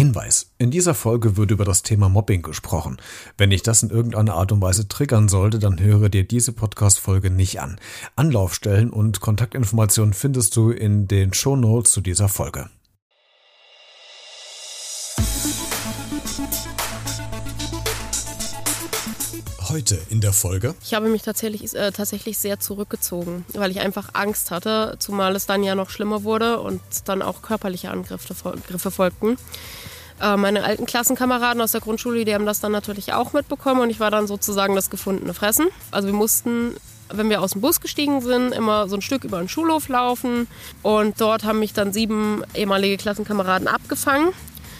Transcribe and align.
Hinweis. 0.00 0.46
In 0.56 0.70
dieser 0.70 0.94
Folge 0.94 1.36
wird 1.36 1.50
über 1.50 1.66
das 1.66 1.82
Thema 1.82 2.08
Mobbing 2.08 2.40
gesprochen. 2.40 2.96
Wenn 3.36 3.50
ich 3.50 3.62
das 3.62 3.82
in 3.82 3.90
irgendeiner 3.90 4.32
Art 4.32 4.50
und 4.50 4.62
Weise 4.62 4.88
triggern 4.88 5.28
sollte, 5.28 5.58
dann 5.58 5.78
höre 5.78 6.08
dir 6.08 6.24
diese 6.24 6.52
Podcast-Folge 6.52 7.28
nicht 7.28 7.60
an. 7.60 7.78
Anlaufstellen 8.16 8.88
und 8.88 9.20
Kontaktinformationen 9.20 10.14
findest 10.14 10.56
du 10.56 10.70
in 10.70 11.06
den 11.06 11.34
Show 11.34 11.54
Notes 11.54 11.92
zu 11.92 12.00
dieser 12.00 12.30
Folge. 12.30 12.70
Heute 19.70 20.00
in 20.10 20.20
der 20.20 20.32
Folge. 20.32 20.74
Ich 20.82 20.94
habe 20.94 21.08
mich 21.08 21.22
tatsächlich, 21.22 21.76
äh, 21.76 21.92
tatsächlich 21.92 22.38
sehr 22.38 22.58
zurückgezogen, 22.58 23.44
weil 23.54 23.70
ich 23.70 23.78
einfach 23.78 24.08
Angst 24.14 24.50
hatte, 24.50 24.96
zumal 24.98 25.36
es 25.36 25.46
dann 25.46 25.62
ja 25.62 25.76
noch 25.76 25.90
schlimmer 25.90 26.24
wurde 26.24 26.58
und 26.58 26.80
dann 27.04 27.22
auch 27.22 27.40
körperliche 27.40 27.88
Angriffe 27.88 28.34
Griffe 28.66 28.90
folgten. 28.90 29.36
Äh, 30.20 30.36
meine 30.36 30.64
alten 30.64 30.86
Klassenkameraden 30.86 31.62
aus 31.62 31.70
der 31.70 31.80
Grundschule, 31.80 32.24
die 32.24 32.34
haben 32.34 32.46
das 32.46 32.58
dann 32.58 32.72
natürlich 32.72 33.12
auch 33.12 33.32
mitbekommen 33.32 33.82
und 33.82 33.90
ich 33.90 34.00
war 34.00 34.10
dann 34.10 34.26
sozusagen 34.26 34.74
das 34.74 34.90
gefundene 34.90 35.34
Fressen. 35.34 35.68
Also 35.92 36.08
wir 36.08 36.14
mussten 36.14 36.74
wenn 37.12 37.28
wir 37.28 37.42
aus 37.42 37.52
dem 37.52 37.60
Bus 37.60 37.80
gestiegen 37.80 38.20
sind, 38.20 38.52
immer 38.52 38.88
so 38.88 38.94
ein 38.94 39.02
Stück 39.02 39.24
über 39.24 39.40
den 39.40 39.48
Schulhof 39.48 39.88
laufen. 39.88 40.46
Und 40.82 41.20
dort 41.20 41.42
haben 41.42 41.58
mich 41.58 41.72
dann 41.72 41.92
sieben 41.92 42.44
ehemalige 42.54 42.98
Klassenkameraden 42.98 43.66
abgefangen 43.66 44.32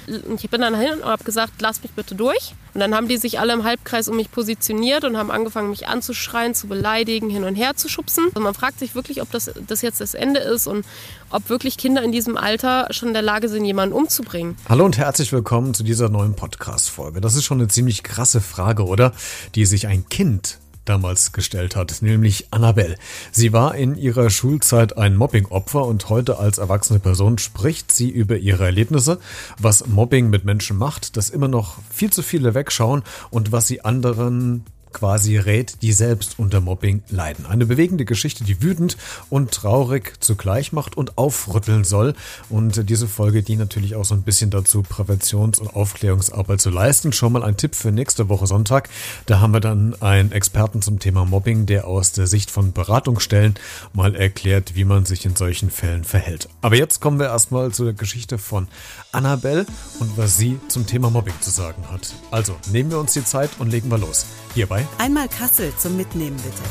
ich 0.07 0.51
bin 0.51 0.61
dann 0.61 0.75
hin 0.75 0.95
und 1.03 1.05
habe 1.05 1.25
gesagt, 1.25 1.55
lass 1.61 1.83
mich 1.83 1.93
bitte 1.93 2.15
durch. 2.15 2.55
Und 2.75 2.81
dann 2.81 2.95
haben 2.95 3.09
die 3.09 3.17
sich 3.17 3.41
alle 3.41 3.53
im 3.53 3.65
Halbkreis 3.65 4.09
um 4.09 4.17
mich 4.17 4.31
positioniert 4.31 5.05
und 5.05 5.17
haben 5.17 5.31
angefangen, 5.31 5.71
mich 5.71 5.89
anzuschreien, 5.89 6.55
zu 6.55 6.69
beleidigen, 6.69 7.29
hin 7.29 7.45
und 7.45 7.55
her 7.55 7.75
zu 7.75 7.89
schubsen. 7.89 8.27
Also 8.29 8.41
man 8.41 8.55
fragt 8.55 8.79
sich 8.79 8.95
wirklich, 8.95 9.23
ob 9.23 9.31
das, 9.31 9.51
das 9.67 9.83
jetzt 9.83 10.01
das 10.01 10.15
Ende 10.15 10.41
ist 10.41 10.67
und 10.67 10.85
ob 11.31 11.49
wirklich 11.49 11.77
Kinder 11.77 12.03
in 12.03 12.13
diesem 12.13 12.37
Alter 12.37 12.87
schon 12.91 13.09
in 13.09 13.15
der 13.15 13.23
Lage 13.23 13.49
sind, 13.49 13.65
jemanden 13.65 13.95
umzubringen. 13.95 14.57
Hallo 14.69 14.85
und 14.85 14.99
herzlich 14.99 15.33
willkommen 15.33 15.75
zu 15.75 15.83
dieser 15.83 16.09
neuen 16.09 16.35
Podcast-Folge. 16.35 17.21
Das 17.21 17.35
ist 17.35 17.45
schon 17.45 17.59
eine 17.59 17.69
ziemlich 17.69 18.03
krasse 18.03 18.41
Frage, 18.41 18.85
oder? 18.85 19.13
Die 19.55 19.67
sich 19.67 19.87
ein 19.87 20.09
Kind 20.09 20.59
damals 20.85 21.33
gestellt 21.33 21.77
hat, 21.77 22.03
nämlich 22.03 22.49
Annabelle. 22.51 22.97
Sie 23.31 23.53
war 23.53 23.75
in 23.75 23.97
ihrer 23.97 24.31
Schulzeit 24.31 24.97
ein 24.97 25.17
Mobbing-Opfer 25.17 25.85
und 25.85 26.09
heute 26.09 26.39
als 26.39 26.59
erwachsene 26.59 26.99
Person 26.99 27.39
spricht 27.39 27.93
sie 27.93 28.11
über 28.11 28.37
ihre 28.37 28.65
Erlebnisse, 28.65 29.19
was 29.59 29.87
Mobbing 29.87 30.31
mit 30.31 30.45
Menschen 30.45 30.77
macht, 30.77 31.17
dass 31.17 31.31
immer 31.31 31.49
noch 31.49 31.77
viel 31.91 32.11
zu 32.11 32.23
viele 32.23 32.55
wegschauen 32.55 33.03
und 33.31 33.53
was 33.53 33.67
sie 33.67 33.85
anderen 33.85 34.65
quasi 34.93 35.37
rät, 35.37 35.83
die 35.83 35.93
selbst 35.93 36.39
unter 36.39 36.61
Mobbing 36.61 37.03
leiden. 37.11 37.47
Eine 37.47 37.67
bewegende 37.67 38.05
Geschichte, 38.05 38.45
die 38.45 38.63
wütend 38.63 38.97
und 39.29 39.53
traurig 39.53 40.15
zugleich 40.21 40.73
macht 40.73 40.97
und 40.97 41.19
aufrütteln 41.19 41.85
soll. 41.85 42.15
Und 42.49 42.89
diese 42.89 43.09
Folge 43.09 43.43
dient 43.43 43.61
natürlich 43.61 43.95
auch 43.95 44.05
so 44.05 44.15
ein 44.15 44.23
bisschen 44.23 44.51
dazu, 44.51 44.83
Präventions- 44.83 45.61
und 45.61 45.75
Aufklärungsarbeit 45.75 46.61
zu 46.61 46.71
leisten. 46.71 47.13
Schon 47.13 47.33
mal 47.33 47.43
ein 47.43 47.57
Tipp 47.57 47.75
für 47.75 47.93
nächste 47.93 48.29
Woche 48.29 48.47
Sonntag. 48.47 48.89
Da 49.27 49.41
haben 49.41 49.53
wir 49.53 49.61
dann 49.61 50.01
einen 50.01 50.33
Experten 50.33 50.83
zum 50.83 50.99
Thema 50.99 51.25
Mobbing, 51.25 51.67
der 51.67 51.87
aus 51.87 52.13
der 52.13 52.27
Sicht 52.27 52.51
von 52.51 52.73
Beratungsstellen 52.73 53.55
mal 53.93 54.15
erklärt, 54.15 54.75
wie 54.75 54.85
man 54.85 55.05
sich 55.07 55.25
in 55.25 55.37
solchen 55.37 55.71
Fällen 55.71 56.05
verhält. 56.05 56.49
Aber 56.63 56.77
jetzt 56.77 57.01
kommen 57.01 57.19
wir 57.19 57.27
erstmal 57.27 57.73
zu 57.73 57.85
der 57.85 57.95
Geschichte 57.95 58.39
von 58.39 58.69
Annabelle 59.13 59.67
und 59.99 60.17
was 60.17 60.37
sie 60.37 60.59
zum 60.69 60.87
Thema 60.87 61.11
Mobbing 61.11 61.35
zu 61.41 61.51
sagen 61.51 61.85
hat. 61.91 62.15
Also 62.31 62.57
nehmen 62.73 62.91
wir 62.91 62.99
uns 62.99 63.13
die 63.13 63.25
Zeit 63.25 63.51
und 63.59 63.71
legen 63.71 63.91
wir 63.91 63.99
los. 63.99 64.27
Hierbei 64.55 64.80
einmal 64.99 65.29
Kassel 65.29 65.73
zum 65.77 65.97
Mitnehmen 65.97 66.37
bitte. 66.37 66.63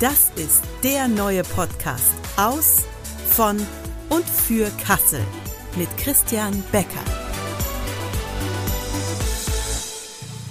Das 0.00 0.30
ist 0.36 0.62
der 0.82 1.08
neue 1.08 1.42
Podcast 1.42 2.14
aus, 2.36 2.84
von 3.28 3.56
und 4.08 4.24
für 4.24 4.70
Kassel 4.84 5.20
mit 5.76 5.88
Christian 5.96 6.62
Becker. 6.72 7.04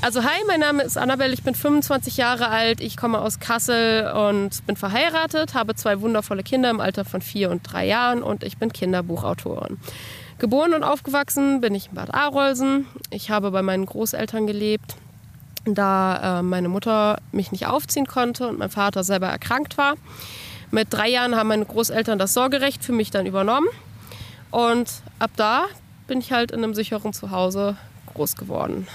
Also 0.02 0.23
hi, 0.23 0.44
mein 0.48 0.60
Name 0.60 0.84
ist 0.84 0.98
Annabelle, 0.98 1.34
ich 1.34 1.44
bin 1.44 1.56
25 1.56 2.18
Jahre 2.18 2.50
alt, 2.50 2.82
ich 2.82 2.95
komme 2.98 3.20
aus 3.20 3.40
Kassel 3.40 4.12
und 4.12 4.66
bin 4.66 4.76
verheiratet, 4.76 5.54
habe 5.54 5.76
zwei 5.76 6.02
wundervolle 6.02 6.44
Kinder 6.44 6.70
im 6.70 6.80
Alter 6.80 7.04
von 7.04 7.22
vier 7.22 7.49
und 7.49 7.61
drei 7.64 7.88
Jahren 7.88 8.23
und 8.23 8.44
ich 8.44 8.58
bin 8.58 8.72
Kinderbuchautorin. 8.72 9.80
Geboren 10.39 10.73
und 10.73 10.84
aufgewachsen 10.84 11.61
bin 11.61 11.73
ich 11.73 11.88
in 11.88 11.95
Bad 11.95 12.14
Arolsen. 12.14 12.86
Ich 13.10 13.32
habe 13.32 13.49
bei 13.49 13.64
meinen 13.64 13.88
Großeltern 13.88 14.45
gelebt, 14.45 14.95
da 15.76 16.39
äh, 16.39 16.44
meine 16.44 16.70
Mutter 16.70 17.17
mich 17.32 17.52
nicht 17.52 17.67
aufziehen 17.67 18.05
konnte 18.05 18.48
und 18.48 18.60
mein 18.60 18.70
Vater 18.70 19.04
selber 19.04 19.28
erkrankt 19.28 19.78
war. 19.78 19.95
Mit 20.72 20.92
drei 20.92 21.10
Jahren 21.10 21.36
haben 21.36 21.48
meine 21.48 21.66
Großeltern 21.66 22.20
das 22.20 22.33
Sorgerecht 22.33 22.83
für 22.83 22.92
mich 22.92 23.11
dann 23.11 23.26
übernommen. 23.26 23.67
Und 24.52 24.89
ab 25.20 25.32
da 25.36 25.66
bin 26.08 26.20
ich 26.20 26.32
halt 26.32 26.52
in 26.52 26.64
einem 26.64 26.73
sicheren 26.73 27.14
Zuhause 27.14 27.76
groß 28.14 28.36
geworden. 28.36 28.88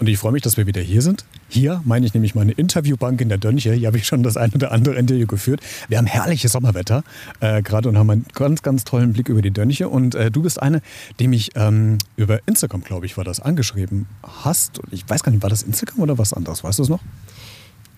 Und 0.00 0.08
ich 0.08 0.16
freue 0.16 0.32
mich, 0.32 0.40
dass 0.40 0.56
wir 0.56 0.66
wieder 0.66 0.80
hier 0.80 1.02
sind. 1.02 1.26
Hier 1.50 1.82
meine 1.84 2.06
ich 2.06 2.14
nämlich 2.14 2.34
meine 2.34 2.52
Interviewbank 2.52 3.20
in 3.20 3.28
der 3.28 3.36
Dönche. 3.36 3.74
Hier 3.74 3.86
habe 3.86 3.98
ich 3.98 4.06
schon 4.06 4.22
das 4.22 4.38
ein 4.38 4.50
oder 4.54 4.72
andere 4.72 4.94
Interview 4.94 5.26
geführt. 5.26 5.60
Wir 5.88 5.98
haben 5.98 6.06
herrliches 6.06 6.52
Sommerwetter 6.52 7.04
äh, 7.40 7.60
gerade 7.60 7.86
und 7.90 7.98
haben 7.98 8.08
einen 8.08 8.24
ganz, 8.32 8.62
ganz 8.62 8.84
tollen 8.84 9.12
Blick 9.12 9.28
über 9.28 9.42
die 9.42 9.50
Dönche. 9.50 9.90
Und 9.90 10.14
äh, 10.14 10.30
du 10.30 10.40
bist 10.40 10.62
eine, 10.62 10.80
die 11.18 11.28
mich 11.28 11.50
ähm, 11.54 11.98
über 12.16 12.40
Instagram, 12.46 12.82
glaube 12.82 13.04
ich, 13.04 13.18
war 13.18 13.24
das, 13.24 13.40
angeschrieben 13.40 14.06
hast. 14.22 14.80
Ich 14.90 15.06
weiß 15.06 15.22
gar 15.22 15.32
nicht, 15.32 15.42
war 15.42 15.50
das 15.50 15.62
Instagram 15.62 16.00
oder 16.00 16.16
was 16.16 16.32
anderes? 16.32 16.64
Weißt 16.64 16.78
du 16.78 16.84
es 16.84 16.88
noch? 16.88 17.00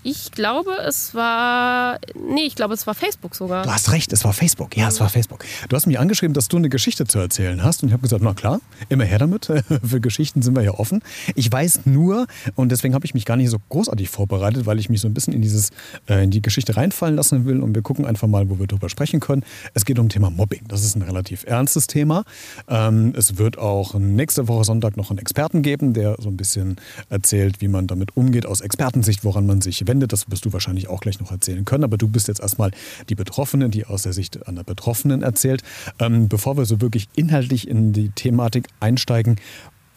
Ich 0.04 0.32
glaube, 0.32 0.72
es 0.84 1.14
war. 1.14 1.98
Nee, 2.14 2.42
ich 2.42 2.56
glaube, 2.56 2.74
es 2.74 2.88
war 2.88 2.94
Facebook 2.94 3.36
sogar. 3.36 3.62
Du 3.62 3.70
hast 3.70 3.92
recht, 3.92 4.12
es 4.12 4.24
war 4.24 4.32
Facebook. 4.32 4.76
Ja, 4.76 4.88
es 4.88 4.98
war 4.98 5.08
Facebook. 5.08 5.44
Du 5.68 5.76
hast 5.76 5.86
mich 5.86 5.98
angeschrieben, 5.98 6.34
dass 6.34 6.48
du 6.48 6.56
eine 6.56 6.68
Geschichte 6.68 7.06
zu 7.06 7.20
erzählen 7.20 7.62
hast. 7.62 7.82
Und 7.82 7.90
ich 7.90 7.92
habe 7.92 8.02
gesagt, 8.02 8.20
na 8.20 8.34
klar, 8.34 8.60
immer 8.88 9.04
her 9.04 9.18
damit. 9.18 9.46
Für 9.84 10.00
Geschichten 10.00 10.42
sind 10.42 10.56
wir 10.56 10.62
ja 10.62 10.72
offen. 10.72 11.02
Ich 11.36 11.50
weiß 11.50 11.82
nur, 11.84 12.26
und 12.56 12.72
deswegen 12.72 12.94
habe 12.94 13.06
ich 13.06 13.14
mich 13.14 13.24
gar 13.26 13.36
nicht 13.36 13.50
so 13.50 13.58
großartig 13.68 14.08
vorbereitet, 14.08 14.66
weil 14.66 14.80
ich 14.80 14.90
mich 14.90 15.00
so 15.00 15.06
ein 15.06 15.14
bisschen 15.14 15.34
in, 15.34 15.42
dieses, 15.42 15.70
äh, 16.08 16.24
in 16.24 16.32
die 16.32 16.42
Geschichte 16.42 16.76
reinfallen 16.76 17.14
lassen 17.14 17.44
will. 17.46 17.60
Und 17.60 17.76
wir 17.76 17.82
gucken 17.82 18.04
einfach 18.04 18.26
mal, 18.26 18.50
wo 18.50 18.58
wir 18.58 18.66
drüber 18.66 18.88
sprechen 18.88 19.20
können. 19.20 19.44
Es 19.72 19.84
geht 19.84 20.00
um 20.00 20.08
Thema 20.08 20.30
Mobbing. 20.30 20.62
Das 20.66 20.82
ist 20.82 20.96
ein 20.96 21.02
relativ 21.02 21.44
ernstes 21.44 21.86
Thema. 21.86 22.24
Ähm, 22.66 23.14
es 23.16 23.38
wird 23.38 23.56
auch 23.56 23.94
nächste 23.94 24.48
Woche 24.48 24.64
Sonntag 24.64 24.96
noch 24.96 25.10
einen 25.10 25.20
Experten 25.20 25.62
geben, 25.62 25.94
der 25.94 26.16
so 26.18 26.28
ein 26.28 26.36
bisschen 26.36 26.76
erzählt, 27.08 27.60
wie 27.60 27.68
man 27.68 27.86
damit 27.86 28.16
umgeht 28.16 28.46
aus 28.46 28.62
Expertensicht, 28.62 29.24
woran 29.24 29.46
man 29.46 29.60
sich 29.60 29.86
wendet. 29.86 29.91
Das 30.00 30.30
wirst 30.30 30.44
du 30.44 30.52
wahrscheinlich 30.52 30.88
auch 30.88 31.00
gleich 31.00 31.20
noch 31.20 31.30
erzählen 31.30 31.64
können. 31.64 31.84
Aber 31.84 31.98
du 31.98 32.08
bist 32.08 32.28
jetzt 32.28 32.40
erstmal 32.40 32.70
die 33.08 33.14
Betroffene, 33.14 33.68
die 33.68 33.86
aus 33.86 34.02
der 34.02 34.12
Sicht 34.12 34.46
einer 34.46 34.64
Betroffenen 34.64 35.22
erzählt. 35.22 35.62
Ähm, 35.98 36.28
bevor 36.28 36.56
wir 36.56 36.64
so 36.64 36.80
wirklich 36.80 37.08
inhaltlich 37.14 37.68
in 37.68 37.92
die 37.92 38.10
Thematik 38.10 38.68
einsteigen, 38.80 39.36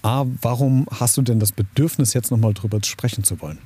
A, 0.02 0.26
warum 0.42 0.86
hast 0.92 1.18
du 1.18 1.24
denn 1.24 1.40
das 1.40 1.52
Bedürfnis, 1.52 2.14
jetzt 2.14 2.30
nochmal 2.30 2.54
drüber 2.54 2.80
sprechen 2.84 3.24
zu 3.24 3.42
wollen? 3.42 3.58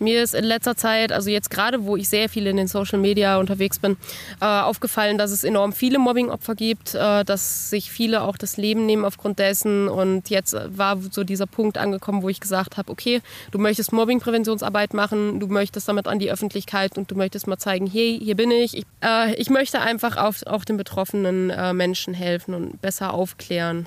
Mir 0.00 0.22
ist 0.22 0.34
in 0.34 0.44
letzter 0.44 0.76
Zeit, 0.76 1.12
also 1.12 1.28
jetzt 1.28 1.50
gerade, 1.50 1.84
wo 1.84 1.94
ich 1.94 2.08
sehr 2.08 2.30
viel 2.30 2.46
in 2.46 2.56
den 2.56 2.68
Social 2.68 2.98
Media 2.98 3.36
unterwegs 3.36 3.78
bin, 3.78 3.98
äh, 4.40 4.46
aufgefallen, 4.46 5.18
dass 5.18 5.30
es 5.30 5.44
enorm 5.44 5.74
viele 5.74 5.98
Mobbingopfer 5.98 6.54
gibt, 6.54 6.94
äh, 6.94 7.22
dass 7.22 7.68
sich 7.68 7.90
viele 7.90 8.22
auch 8.22 8.38
das 8.38 8.56
Leben 8.56 8.86
nehmen 8.86 9.04
aufgrund 9.04 9.38
dessen. 9.38 9.88
Und 9.88 10.30
jetzt 10.30 10.56
war 10.68 10.96
so 11.10 11.22
dieser 11.22 11.46
Punkt 11.46 11.76
angekommen, 11.76 12.22
wo 12.22 12.30
ich 12.30 12.40
gesagt 12.40 12.78
habe, 12.78 12.90
okay, 12.90 13.20
du 13.50 13.58
möchtest 13.58 13.92
Mobbingpräventionsarbeit 13.92 14.94
machen, 14.94 15.38
du 15.38 15.48
möchtest 15.48 15.86
damit 15.86 16.08
an 16.08 16.18
die 16.18 16.32
Öffentlichkeit 16.32 16.96
und 16.96 17.10
du 17.10 17.14
möchtest 17.14 17.46
mal 17.46 17.58
zeigen, 17.58 17.86
hey, 17.86 18.18
hier 18.22 18.36
bin 18.36 18.50
ich. 18.50 18.78
Ich, 18.78 18.86
äh, 19.04 19.34
ich 19.34 19.50
möchte 19.50 19.80
einfach 19.80 20.16
auf, 20.16 20.46
auch 20.46 20.64
den 20.64 20.78
betroffenen 20.78 21.50
äh, 21.50 21.74
Menschen 21.74 22.14
helfen 22.14 22.54
und 22.54 22.80
besser 22.80 23.12
aufklären. 23.12 23.86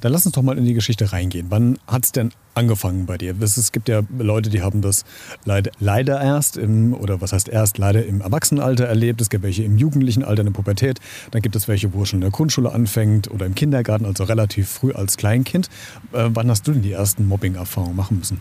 Dann 0.00 0.12
lass 0.12 0.26
uns 0.26 0.34
doch 0.34 0.42
mal 0.42 0.56
in 0.56 0.64
die 0.64 0.74
Geschichte 0.74 1.12
reingehen. 1.12 1.46
Wann 1.50 1.78
hat 1.86 2.04
es 2.04 2.12
denn 2.12 2.30
angefangen 2.54 3.06
bei 3.06 3.18
dir? 3.18 3.34
Es 3.40 3.72
gibt 3.72 3.88
ja 3.88 4.02
Leute, 4.18 4.48
die 4.50 4.62
haben 4.62 4.80
das 4.80 5.04
leider, 5.44 6.20
erst 6.20 6.56
im, 6.56 6.94
oder 6.94 7.20
was 7.20 7.32
heißt 7.32 7.48
erst, 7.48 7.78
leider 7.78 8.04
im 8.06 8.20
Erwachsenenalter 8.20 8.84
erlebt. 8.84 9.20
Es 9.20 9.30
gibt 9.30 9.42
welche 9.42 9.64
im 9.64 9.76
jugendlichen 9.76 10.24
Alter, 10.24 10.40
in 10.40 10.46
der 10.46 10.52
Pubertät. 10.52 11.00
Dann 11.32 11.42
gibt 11.42 11.56
es 11.56 11.66
welche, 11.66 11.92
wo 11.94 12.02
es 12.02 12.10
schon 12.10 12.18
in 12.18 12.22
der 12.22 12.30
Grundschule 12.30 12.72
anfängt 12.72 13.30
oder 13.30 13.46
im 13.46 13.54
Kindergarten, 13.54 14.06
also 14.06 14.24
relativ 14.24 14.68
früh 14.68 14.92
als 14.92 15.16
Kleinkind. 15.16 15.68
Äh, 16.12 16.28
wann 16.28 16.48
hast 16.48 16.66
du 16.68 16.72
denn 16.72 16.82
die 16.82 16.92
ersten 16.92 17.26
Mobbing-Erfahrungen 17.26 17.96
machen 17.96 18.18
müssen? 18.18 18.40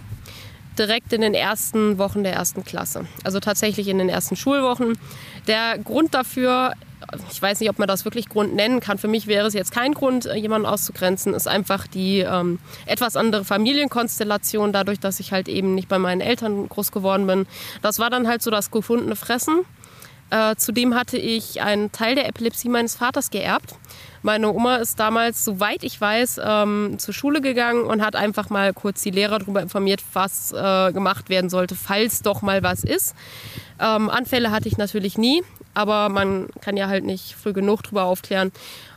direkt 0.77 1.11
in 1.13 1.21
den 1.21 1.33
ersten 1.33 1.97
Wochen 1.97 2.23
der 2.23 2.33
ersten 2.33 2.63
Klasse. 2.63 3.05
Also 3.23 3.39
tatsächlich 3.39 3.87
in 3.87 3.97
den 3.97 4.09
ersten 4.09 4.35
Schulwochen. 4.35 4.97
Der 5.47 5.77
Grund 5.79 6.13
dafür, 6.13 6.73
ich 7.31 7.41
weiß 7.41 7.59
nicht, 7.59 7.69
ob 7.69 7.79
man 7.79 7.87
das 7.87 8.05
wirklich 8.05 8.29
Grund 8.29 8.55
nennen 8.55 8.79
kann, 8.79 8.97
für 8.97 9.07
mich 9.07 9.27
wäre 9.27 9.47
es 9.47 9.53
jetzt 9.53 9.71
kein 9.71 9.93
Grund, 9.93 10.25
jemanden 10.25 10.67
auszugrenzen, 10.67 11.33
ist 11.33 11.47
einfach 11.47 11.87
die 11.87 12.19
ähm, 12.19 12.59
etwas 12.85 13.15
andere 13.15 13.45
Familienkonstellation, 13.45 14.73
dadurch, 14.73 14.99
dass 14.99 15.19
ich 15.19 15.31
halt 15.31 15.47
eben 15.47 15.75
nicht 15.75 15.87
bei 15.87 15.99
meinen 15.99 16.21
Eltern 16.21 16.67
groß 16.67 16.91
geworden 16.91 17.27
bin. 17.27 17.47
Das 17.81 17.99
war 17.99 18.09
dann 18.09 18.27
halt 18.27 18.41
so 18.41 18.51
das 18.51 18.71
gefundene 18.71 19.15
Fressen. 19.15 19.61
Äh, 20.29 20.55
zudem 20.57 20.93
hatte 20.93 21.17
ich 21.17 21.61
einen 21.61 21.91
Teil 21.93 22.15
der 22.15 22.27
Epilepsie 22.27 22.67
meines 22.67 22.95
Vaters 22.95 23.29
geerbt. 23.29 23.75
Meine 24.23 24.51
Oma 24.51 24.77
ist 24.77 24.99
damals, 24.99 25.45
soweit 25.45 25.83
ich 25.83 26.01
weiß, 26.01 26.41
ähm, 26.43 26.95
zur 26.97 27.13
Schule 27.13 27.39
gegangen 27.39 27.83
und 27.83 28.03
hat 28.03 28.17
einfach 28.17 28.49
mal 28.49 28.73
kurz 28.73 29.01
die 29.01 29.11
Lehrer 29.11 29.39
darüber 29.39 29.61
informiert, 29.61 30.03
was 30.11 30.51
äh, 30.51 30.91
gemacht 30.91 31.29
werden 31.29 31.49
sollte, 31.49 31.75
falls 31.75 32.23
doch 32.23 32.41
mal 32.41 32.61
was 32.61 32.83
ist. 32.83 33.15
Ähm, 33.79 34.09
Anfälle 34.09 34.51
hatte 34.51 34.67
ich 34.67 34.77
natürlich 34.77 35.17
nie, 35.17 35.43
aber 35.77 36.09
man 36.09 36.47
kann 36.59 36.75
ja 36.75 36.87
halt 36.87 37.05
nicht 37.05 37.35
früh 37.35 37.53
genug 37.53 37.83
darüber 37.83 38.05
aufklären. 38.05 38.51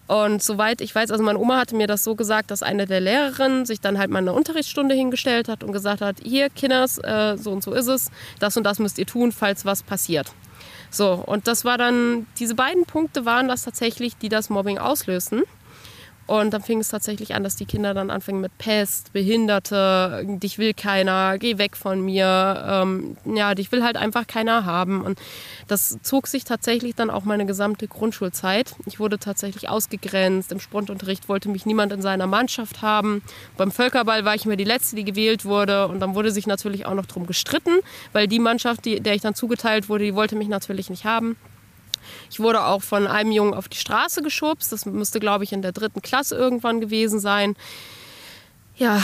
Und 0.06 0.42
soweit 0.42 0.80
ich 0.80 0.92
weiß, 0.92 1.10
also 1.12 1.22
meine 1.22 1.38
Oma 1.38 1.58
hatte 1.58 1.76
mir 1.76 1.86
das 1.86 2.02
so 2.02 2.16
gesagt, 2.16 2.50
dass 2.50 2.64
eine 2.64 2.86
der 2.86 3.00
Lehrerinnen 3.00 3.66
sich 3.66 3.80
dann 3.80 3.98
halt 3.98 4.10
mal 4.10 4.18
eine 4.18 4.32
Unterrichtsstunde 4.32 4.94
hingestellt 4.94 5.48
hat 5.48 5.62
und 5.62 5.72
gesagt 5.72 6.00
hat, 6.00 6.16
hier 6.22 6.48
Kinders, 6.48 6.98
äh, 6.98 7.36
so 7.36 7.52
und 7.52 7.62
so 7.62 7.74
ist 7.74 7.86
es, 7.86 8.10
das 8.40 8.56
und 8.56 8.64
das 8.64 8.78
müsst 8.78 8.98
ihr 8.98 9.06
tun, 9.06 9.30
falls 9.30 9.64
was 9.64 9.82
passiert. 9.82 10.32
So, 10.90 11.12
und 11.12 11.46
das 11.46 11.64
war 11.64 11.78
dann, 11.78 12.26
diese 12.38 12.56
beiden 12.56 12.86
Punkte 12.86 13.24
waren 13.24 13.46
das 13.46 13.62
tatsächlich, 13.62 14.16
die 14.16 14.28
das 14.28 14.50
Mobbing 14.50 14.78
auslösen. 14.78 15.42
Und 16.30 16.52
dann 16.52 16.62
fing 16.62 16.78
es 16.78 16.86
tatsächlich 16.90 17.34
an, 17.34 17.42
dass 17.42 17.56
die 17.56 17.64
Kinder 17.64 17.92
dann 17.92 18.08
anfingen 18.08 18.40
mit 18.40 18.56
Pest, 18.56 19.12
Behinderte, 19.12 20.24
dich 20.24 20.58
will 20.58 20.74
keiner, 20.74 21.38
geh 21.38 21.58
weg 21.58 21.76
von 21.76 22.00
mir, 22.00 22.64
ähm, 22.68 23.16
ja, 23.24 23.56
dich 23.56 23.72
will 23.72 23.82
halt 23.82 23.96
einfach 23.96 24.28
keiner 24.28 24.64
haben. 24.64 25.02
Und 25.02 25.18
das 25.66 25.98
zog 26.02 26.28
sich 26.28 26.44
tatsächlich 26.44 26.94
dann 26.94 27.10
auch 27.10 27.24
meine 27.24 27.46
gesamte 27.46 27.88
Grundschulzeit. 27.88 28.76
Ich 28.86 29.00
wurde 29.00 29.18
tatsächlich 29.18 29.68
ausgegrenzt, 29.68 30.52
im 30.52 30.60
Sportunterricht 30.60 31.28
wollte 31.28 31.48
mich 31.48 31.66
niemand 31.66 31.90
in 31.90 32.00
seiner 32.00 32.28
Mannschaft 32.28 32.80
haben. 32.80 33.22
Beim 33.56 33.72
Völkerball 33.72 34.24
war 34.24 34.36
ich 34.36 34.46
immer 34.46 34.54
die 34.54 34.62
Letzte, 34.62 34.94
die 34.94 35.04
gewählt 35.04 35.44
wurde. 35.44 35.88
Und 35.88 35.98
dann 35.98 36.14
wurde 36.14 36.30
sich 36.30 36.46
natürlich 36.46 36.86
auch 36.86 36.94
noch 36.94 37.06
drum 37.06 37.26
gestritten, 37.26 37.80
weil 38.12 38.28
die 38.28 38.38
Mannschaft, 38.38 38.84
die, 38.84 39.00
der 39.00 39.16
ich 39.16 39.22
dann 39.22 39.34
zugeteilt 39.34 39.88
wurde, 39.88 40.04
die 40.04 40.14
wollte 40.14 40.36
mich 40.36 40.46
natürlich 40.46 40.90
nicht 40.90 41.04
haben. 41.04 41.36
Ich 42.30 42.40
wurde 42.40 42.64
auch 42.64 42.82
von 42.82 43.06
einem 43.06 43.32
Jungen 43.32 43.54
auf 43.54 43.68
die 43.68 43.76
Straße 43.76 44.22
geschubst. 44.22 44.72
Das 44.72 44.86
müsste, 44.86 45.20
glaube 45.20 45.44
ich, 45.44 45.52
in 45.52 45.62
der 45.62 45.72
dritten 45.72 46.02
Klasse 46.02 46.36
irgendwann 46.36 46.80
gewesen 46.80 47.20
sein. 47.20 47.56
Ja. 48.76 49.02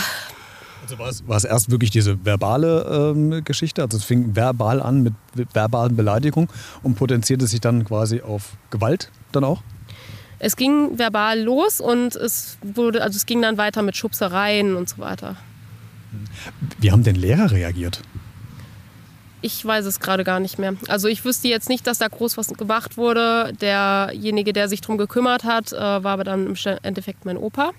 Also 0.83 0.99
war 0.99 1.09
es, 1.09 1.27
war 1.27 1.37
es 1.37 1.43
erst 1.43 1.71
wirklich 1.71 1.89
diese 1.89 2.23
verbale 2.23 3.13
ähm, 3.15 3.43
Geschichte, 3.43 3.81
also 3.81 3.97
es 3.97 4.03
fing 4.03 4.35
verbal 4.35 4.81
an 4.81 5.01
mit 5.03 5.13
verbalen 5.53 5.95
Beleidigungen 5.95 6.49
und 6.83 6.95
potenzierte 6.95 7.47
sich 7.47 7.59
dann 7.59 7.83
quasi 7.83 8.21
auf 8.21 8.53
Gewalt 8.69 9.11
dann 9.31 9.43
auch? 9.43 9.61
Es 10.39 10.55
ging 10.55 10.97
verbal 10.97 11.41
los 11.41 11.81
und 11.81 12.15
es 12.15 12.57
wurde, 12.61 13.01
also 13.01 13.17
es 13.17 13.25
ging 13.25 13.41
dann 13.41 13.57
weiter 13.57 13.81
mit 13.81 13.97
Schubsereien 13.97 14.75
und 14.75 14.87
so 14.87 14.99
weiter. 14.99 15.35
Wie 16.79 16.91
haben 16.91 17.03
denn 17.03 17.15
Lehrer 17.15 17.51
reagiert? 17.51 18.01
Ich 19.47 19.65
weiß 19.65 19.85
es 19.85 20.01
gerade 20.01 20.25
gar 20.25 20.41
nicht 20.41 20.59
mehr. 20.59 20.75
Also 20.89 21.07
ich 21.07 21.23
wüsste 21.23 21.47
jetzt 21.47 21.69
nicht, 21.69 21.87
dass 21.87 21.99
da 21.99 22.09
groß 22.09 22.35
was 22.35 22.49
gemacht 22.49 22.97
wurde. 22.97 23.53
Derjenige, 23.61 24.51
der 24.51 24.67
sich 24.67 24.81
darum 24.81 24.97
gekümmert 24.97 25.45
hat, 25.45 25.71
äh, 25.71 25.77
war 25.77 26.07
aber 26.07 26.25
dann 26.25 26.47
im 26.47 26.55
Endeffekt 26.83 27.23
mein 27.23 27.37
Opa. 27.37 27.71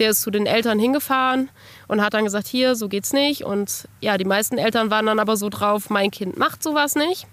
Der 0.00 0.10
ist 0.10 0.22
zu 0.22 0.32
den 0.32 0.46
Eltern 0.46 0.80
hingefahren 0.80 1.48
und 1.86 2.02
hat 2.02 2.14
dann 2.14 2.24
gesagt, 2.24 2.48
hier, 2.48 2.74
so 2.74 2.88
geht's 2.88 3.12
nicht. 3.12 3.44
Und 3.44 3.86
ja, 4.00 4.18
die 4.18 4.24
meisten 4.24 4.58
Eltern 4.58 4.90
waren 4.90 5.06
dann 5.06 5.20
aber 5.20 5.36
so 5.36 5.48
drauf, 5.48 5.90
mein 5.90 6.10
Kind 6.10 6.38
macht 6.38 6.60
sowas 6.60 6.96
nicht. 6.96 7.28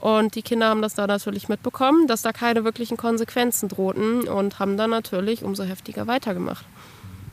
Und 0.00 0.34
die 0.34 0.42
Kinder 0.42 0.68
haben 0.68 0.80
das 0.80 0.94
da 0.94 1.06
natürlich 1.06 1.50
mitbekommen, 1.50 2.06
dass 2.06 2.22
da 2.22 2.32
keine 2.32 2.64
wirklichen 2.64 2.96
Konsequenzen 2.96 3.68
drohten 3.68 4.26
und 4.26 4.58
haben 4.58 4.78
dann 4.78 4.88
natürlich 4.88 5.44
umso 5.44 5.64
heftiger 5.64 6.06
weitergemacht. 6.06 6.64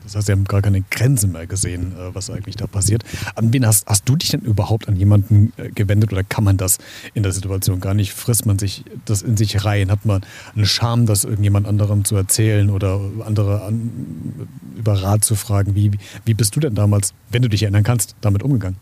Das 0.05 0.15
heißt, 0.15 0.27
sie 0.27 0.31
haben 0.31 0.45
gar 0.45 0.61
keine 0.61 0.81
Grenze 0.89 1.27
mehr 1.27 1.47
gesehen, 1.47 1.93
äh, 1.93 2.13
was 2.15 2.29
eigentlich 2.29 2.55
da 2.55 2.67
passiert. 2.67 3.03
An 3.35 3.51
wen 3.51 3.65
hast, 3.65 3.87
hast 3.87 4.07
du 4.07 4.15
dich 4.15 4.29
denn 4.29 4.41
überhaupt 4.41 4.87
an 4.87 4.95
jemanden 4.95 5.51
äh, 5.57 5.69
gewendet 5.69 6.13
oder 6.13 6.23
kann 6.23 6.43
man 6.43 6.57
das 6.57 6.77
in 7.13 7.23
der 7.23 7.31
Situation 7.31 7.79
gar 7.79 7.93
nicht? 7.93 8.13
Frisst 8.13 8.45
man 8.45 8.59
sich 8.59 8.85
das 9.05 9.21
in 9.21 9.35
sich 9.35 9.65
rein? 9.65 9.91
Hat 9.91 10.05
man 10.05 10.21
eine 10.55 10.65
Scham, 10.65 11.05
das 11.05 11.23
irgendjemand 11.23 11.67
anderem 11.67 12.05
zu 12.05 12.15
erzählen 12.15 12.69
oder 12.69 13.01
andere 13.25 13.63
an, 13.63 14.47
über 14.77 14.93
Rat 15.01 15.25
zu 15.25 15.35
fragen? 15.35 15.75
Wie, 15.75 15.91
wie 16.23 16.33
bist 16.33 16.55
du 16.55 16.59
denn 16.59 16.75
damals, 16.75 17.13
wenn 17.29 17.41
du 17.41 17.49
dich 17.49 17.63
erinnern 17.63 17.83
kannst, 17.83 18.15
damit 18.21 18.43
umgegangen? 18.43 18.77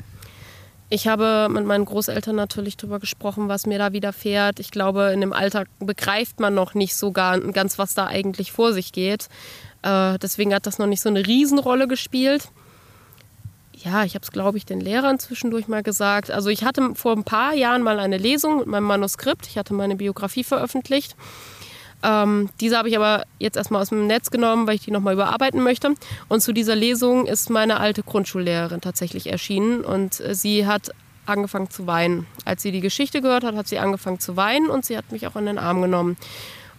Ich 0.90 1.08
habe 1.08 1.48
mit 1.50 1.66
meinen 1.66 1.86
Großeltern 1.86 2.36
natürlich 2.36 2.78
darüber 2.78 3.00
gesprochen, 3.00 3.48
was 3.48 3.66
mir 3.66 3.80
da 3.80 3.94
widerfährt. 3.94 4.60
Ich 4.60 4.70
glaube, 4.70 5.12
in 5.12 5.22
dem 5.22 5.34
Alltag 5.34 5.68
begreift 5.80 6.40
man 6.40 6.54
noch 6.54 6.76
nicht 6.76 6.96
so 6.96 7.12
ganz, 7.12 7.80
was 7.80 7.96
da 7.96 8.06
eigentlich 8.06 8.52
vor 8.52 8.74
sich 8.74 8.92
geht. 8.92 9.28
Äh, 9.84 10.18
deswegen 10.20 10.54
hat 10.54 10.66
das 10.66 10.80
noch 10.80 10.88
nicht 10.88 11.02
so 11.02 11.10
eine 11.10 11.26
Riesenrolle 11.26 11.88
gespielt. 11.88 12.50
Ja, 13.74 14.06
ich 14.06 14.16
habe 14.16 14.24
es, 14.24 14.32
glaube 14.32 14.58
ich, 14.58 14.66
den 14.66 14.80
Lehrern 14.80 15.20
zwischendurch 15.20 15.68
mal 15.68 15.84
gesagt. 15.84 16.32
Also 16.32 16.50
ich 16.50 16.64
hatte 16.64 16.96
vor 16.96 17.14
ein 17.14 17.26
paar 17.26 17.54
Jahren 17.54 17.84
mal 17.84 18.00
eine 18.00 18.18
Lesung 18.18 18.60
mit 18.60 18.68
meinem 18.68 18.86
Manuskript. 18.86 19.46
Ich 19.48 19.58
hatte 19.58 19.74
meine 19.74 19.96
Biografie 19.96 20.44
veröffentlicht. 20.44 21.18
Ähm, 22.02 22.50
diese 22.60 22.78
habe 22.78 22.90
ich 22.90 22.96
aber 22.96 23.24
jetzt 23.40 23.58
erstmal 23.58 23.82
aus 23.82 23.90
dem 23.90 24.08
Netz 24.08 24.30
genommen, 24.30 24.68
weil 24.68 24.76
ich 24.76 24.84
die 24.84 24.92
nochmal 24.92 25.14
überarbeiten 25.14 25.62
möchte. 25.62 25.96
Und 26.30 26.42
zu 26.42 26.54
dieser 26.54 26.76
Lesung 26.76 27.26
ist 27.26 27.50
meine 27.50 27.80
alte 27.80 28.04
Grundschullehrerin 28.04 28.82
tatsächlich 28.82 29.28
erschienen 29.28 29.82
und 29.82 30.20
äh, 30.20 30.36
sie 30.36 30.68
hat 30.68 30.92
angefangen 31.26 31.70
zu 31.70 31.88
weinen. 31.88 32.26
Als 32.44 32.62
sie 32.62 32.72
die 32.72 32.82
Geschichte 32.82 33.22
gehört 33.22 33.46
hat, 33.46 33.56
hat 33.56 33.68
sie 33.68 33.80
angefangen 33.80 34.20
zu 34.20 34.36
weinen 34.36 34.70
und 34.70 34.86
sie 34.86 34.98
hat 34.98 35.12
mich 35.12 35.28
auch 35.28 35.38
in 35.38 35.46
den 35.46 35.58
Arm 35.58 35.82
genommen. 35.82 36.18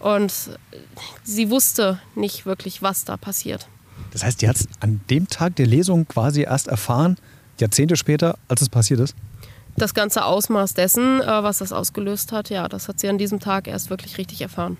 Und 0.05 0.31
sie 1.23 1.49
wusste 1.49 1.99
nicht 2.13 2.45
wirklich, 2.45 2.83
was 2.83 3.05
da 3.05 3.17
passiert. 3.17 3.67
Das 4.11 4.23
heißt, 4.23 4.39
die 4.39 4.47
hat 4.47 4.55
es 4.55 4.67
an 4.79 5.01
dem 5.09 5.27
Tag 5.27 5.55
der 5.55 5.65
Lesung 5.65 6.07
quasi 6.07 6.43
erst 6.43 6.67
erfahren, 6.67 7.17
Jahrzehnte 7.59 7.95
später, 7.95 8.37
als 8.47 8.61
es 8.61 8.69
passiert 8.69 8.99
ist? 8.99 9.15
Das 9.77 9.95
ganze 9.95 10.23
Ausmaß 10.25 10.75
dessen, 10.75 11.21
äh, 11.21 11.25
was 11.25 11.57
das 11.57 11.71
ausgelöst 11.71 12.31
hat, 12.31 12.51
ja, 12.51 12.69
das 12.69 12.87
hat 12.87 12.99
sie 12.99 13.09
an 13.09 13.17
diesem 13.17 13.39
Tag 13.39 13.67
erst 13.67 13.89
wirklich 13.89 14.19
richtig 14.19 14.41
erfahren. 14.41 14.77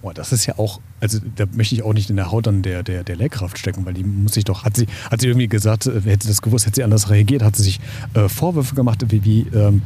Boah, 0.00 0.14
das 0.14 0.30
ist 0.30 0.46
ja 0.46 0.56
auch, 0.58 0.78
also 1.00 1.18
da 1.34 1.46
möchte 1.50 1.74
ich 1.74 1.82
auch 1.82 1.92
nicht 1.92 2.08
in 2.08 2.14
der 2.14 2.30
Haut 2.30 2.46
dann 2.46 2.62
der, 2.62 2.84
der, 2.84 3.02
der 3.02 3.16
Lehrkraft 3.16 3.58
stecken, 3.58 3.84
weil 3.84 3.94
die 3.94 4.04
muss 4.04 4.34
sich 4.34 4.44
doch, 4.44 4.62
hat 4.62 4.76
sie, 4.76 4.86
hat 5.10 5.20
sie 5.20 5.26
irgendwie 5.26 5.48
gesagt, 5.48 5.86
äh, 5.86 6.00
hätte 6.02 6.22
sie 6.22 6.30
das 6.30 6.40
gewusst, 6.40 6.66
hätte 6.66 6.76
sie 6.76 6.84
anders 6.84 7.10
reagiert, 7.10 7.42
hat 7.42 7.56
sie 7.56 7.64
sich 7.64 7.80
äh, 8.14 8.28
Vorwürfe 8.28 8.76
gemacht, 8.76 9.04
wie, 9.08 9.24
wie, 9.24 9.40
ähm, 9.52 9.82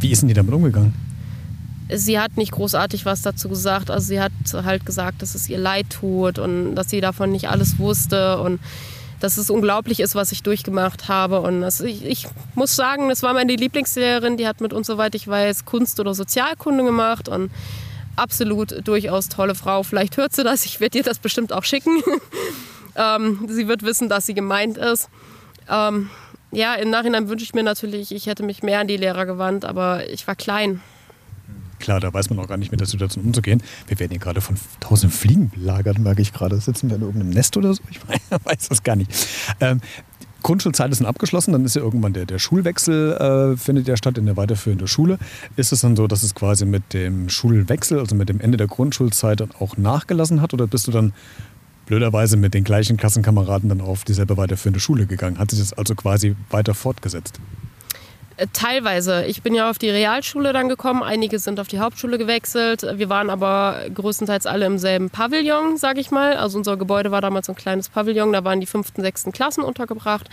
wie 0.00 0.10
ist 0.10 0.22
denn 0.22 0.28
die 0.28 0.34
damit 0.34 0.54
umgegangen? 0.54 0.94
Sie 1.92 2.18
hat 2.18 2.36
nicht 2.36 2.52
großartig 2.52 3.04
was 3.06 3.22
dazu 3.22 3.48
gesagt. 3.48 3.90
Also 3.90 4.08
sie 4.08 4.20
hat 4.20 4.32
halt 4.52 4.86
gesagt, 4.86 5.22
dass 5.22 5.34
es 5.34 5.48
ihr 5.48 5.58
leid 5.58 5.90
tut 5.90 6.38
und 6.38 6.74
dass 6.74 6.90
sie 6.90 7.00
davon 7.00 7.30
nicht 7.30 7.48
alles 7.48 7.78
wusste 7.78 8.38
und 8.40 8.60
dass 9.20 9.38
es 9.38 9.48
unglaublich 9.48 10.00
ist, 10.00 10.14
was 10.14 10.32
ich 10.32 10.42
durchgemacht 10.42 11.08
habe. 11.08 11.40
Und 11.40 11.62
das, 11.62 11.80
ich, 11.80 12.04
ich, 12.04 12.26
muss 12.54 12.76
sagen, 12.76 13.08
das 13.08 13.22
war 13.22 13.32
meine 13.32 13.54
Lieblingslehrerin, 13.54 14.36
die 14.36 14.46
hat 14.46 14.60
mit 14.60 14.72
uns, 14.72 14.86
soweit 14.86 15.14
ich 15.14 15.26
weiß, 15.26 15.64
Kunst 15.64 16.00
oder 16.00 16.14
Sozialkunde 16.14 16.84
gemacht 16.84 17.28
und 17.28 17.50
absolut 18.16 18.86
durchaus 18.86 19.28
tolle 19.28 19.54
Frau. 19.54 19.82
Vielleicht 19.82 20.16
hört 20.16 20.34
sie 20.34 20.44
das, 20.44 20.64
ich 20.64 20.80
werde 20.80 20.98
ihr 20.98 21.04
das 21.04 21.18
bestimmt 21.18 21.52
auch 21.52 21.64
schicken. 21.64 22.02
ähm, 22.96 23.46
sie 23.48 23.68
wird 23.68 23.82
wissen, 23.82 24.08
dass 24.08 24.26
sie 24.26 24.34
gemeint 24.34 24.76
ist. 24.76 25.08
Ähm, 25.70 26.10
ja, 26.52 26.74
im 26.74 26.90
Nachhinein 26.90 27.28
wünsche 27.28 27.44
ich 27.44 27.54
mir 27.54 27.62
natürlich, 27.62 28.12
ich 28.12 28.26
hätte 28.26 28.42
mich 28.42 28.62
mehr 28.62 28.80
an 28.80 28.86
die 28.86 28.96
Lehrer 28.96 29.26
gewandt, 29.26 29.64
aber 29.64 30.08
ich 30.08 30.26
war 30.26 30.36
klein. 30.36 30.80
Klar, 31.78 32.00
da 32.00 32.12
weiß 32.12 32.30
man 32.30 32.38
auch 32.38 32.48
gar 32.48 32.56
nicht 32.56 32.70
mit 32.70 32.80
der 32.80 32.86
Situation 32.86 33.24
umzugehen. 33.24 33.62
Wir 33.86 33.98
werden 33.98 34.12
hier 34.12 34.20
gerade 34.20 34.40
von 34.40 34.56
tausend 34.80 35.12
Fliegen 35.12 35.50
belagert, 35.50 35.98
merke 35.98 36.22
ich 36.22 36.32
gerade. 36.32 36.58
Sitzen 36.60 36.88
wir 36.88 36.96
in 36.96 37.02
irgendeinem 37.02 37.30
Nest 37.30 37.56
oder 37.56 37.74
so? 37.74 37.82
Ich 37.90 38.00
weiß 38.44 38.68
das 38.68 38.82
gar 38.82 38.96
nicht. 38.96 39.10
Ähm, 39.60 39.80
Grundschulzeit 40.42 40.92
ist 40.92 41.00
dann 41.00 41.08
abgeschlossen, 41.08 41.50
dann 41.50 41.64
ist 41.64 41.74
ja 41.74 41.82
irgendwann 41.82 42.12
der, 42.12 42.24
der 42.24 42.38
Schulwechsel, 42.38 43.14
äh, 43.14 43.56
findet 43.56 43.88
ja 43.88 43.96
statt 43.96 44.16
in 44.16 44.26
der 44.26 44.36
weiterführenden 44.36 44.86
Schule. 44.86 45.18
Ist 45.56 45.72
es 45.72 45.80
dann 45.80 45.96
so, 45.96 46.06
dass 46.06 46.22
es 46.22 46.36
quasi 46.36 46.66
mit 46.66 46.94
dem 46.94 47.28
Schulwechsel, 47.28 47.98
also 47.98 48.14
mit 48.14 48.28
dem 48.28 48.40
Ende 48.40 48.56
der 48.56 48.68
Grundschulzeit 48.68 49.40
dann 49.40 49.50
auch 49.58 49.76
nachgelassen 49.76 50.40
hat? 50.40 50.54
Oder 50.54 50.68
bist 50.68 50.86
du 50.86 50.92
dann 50.92 51.12
blöderweise 51.86 52.36
mit 52.36 52.54
den 52.54 52.62
gleichen 52.62 52.96
Klassenkameraden 52.96 53.68
dann 53.68 53.80
auf 53.80 54.04
dieselbe 54.04 54.36
weiterführende 54.36 54.78
Schule 54.78 55.06
gegangen? 55.06 55.38
Hat 55.38 55.50
sich 55.50 55.58
das 55.58 55.72
also 55.72 55.96
quasi 55.96 56.36
weiter 56.50 56.74
fortgesetzt? 56.74 57.40
Äh, 58.36 58.46
teilweise. 58.52 59.24
Ich 59.26 59.42
bin 59.42 59.54
ja 59.54 59.70
auf 59.70 59.78
die 59.78 59.90
Realschule 59.90 60.52
dann 60.52 60.68
gekommen, 60.68 61.02
einige 61.02 61.38
sind 61.38 61.58
auf 61.58 61.68
die 61.68 61.78
Hauptschule 61.78 62.18
gewechselt. 62.18 62.86
Wir 62.94 63.08
waren 63.08 63.30
aber 63.30 63.80
größtenteils 63.94 64.46
alle 64.46 64.66
im 64.66 64.78
selben 64.78 65.10
Pavillon, 65.10 65.76
sage 65.76 66.00
ich 66.00 66.10
mal. 66.10 66.36
Also 66.36 66.58
unser 66.58 66.76
Gebäude 66.76 67.10
war 67.10 67.20
damals 67.20 67.48
ein 67.48 67.56
kleines 67.56 67.88
Pavillon, 67.88 68.32
da 68.32 68.44
waren 68.44 68.60
die 68.60 68.66
fünften, 68.66 69.00
sechsten 69.00 69.32
Klassen 69.32 69.64
untergebracht. 69.64 70.28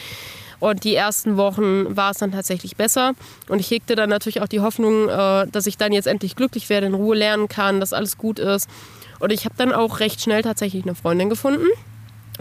Und 0.59 0.83
die 0.83 0.95
ersten 0.95 1.35
Wochen 1.35 1.95
war 1.95 2.11
es 2.11 2.17
dann 2.17 2.31
tatsächlich 2.31 2.77
besser. 2.77 3.13
Und 3.49 3.59
ich 3.59 3.69
hegte 3.69 3.95
dann 3.95 4.09
natürlich 4.09 4.41
auch 4.41 4.47
die 4.47 4.61
Hoffnung, 4.61 5.09
äh, 5.09 5.47
dass 5.47 5.65
ich 5.65 5.77
dann 5.77 5.91
jetzt 5.93 6.07
endlich 6.07 6.35
glücklich 6.35 6.69
werde, 6.69 6.87
in 6.87 6.93
Ruhe 6.93 7.15
lernen 7.15 7.47
kann, 7.47 7.79
dass 7.79 7.93
alles 7.93 8.17
gut 8.17 8.39
ist. 8.39 8.69
Und 9.19 9.31
ich 9.31 9.45
habe 9.45 9.55
dann 9.57 9.71
auch 9.71 9.99
recht 9.99 10.21
schnell 10.21 10.41
tatsächlich 10.41 10.83
eine 10.83 10.95
Freundin 10.95 11.29
gefunden 11.29 11.67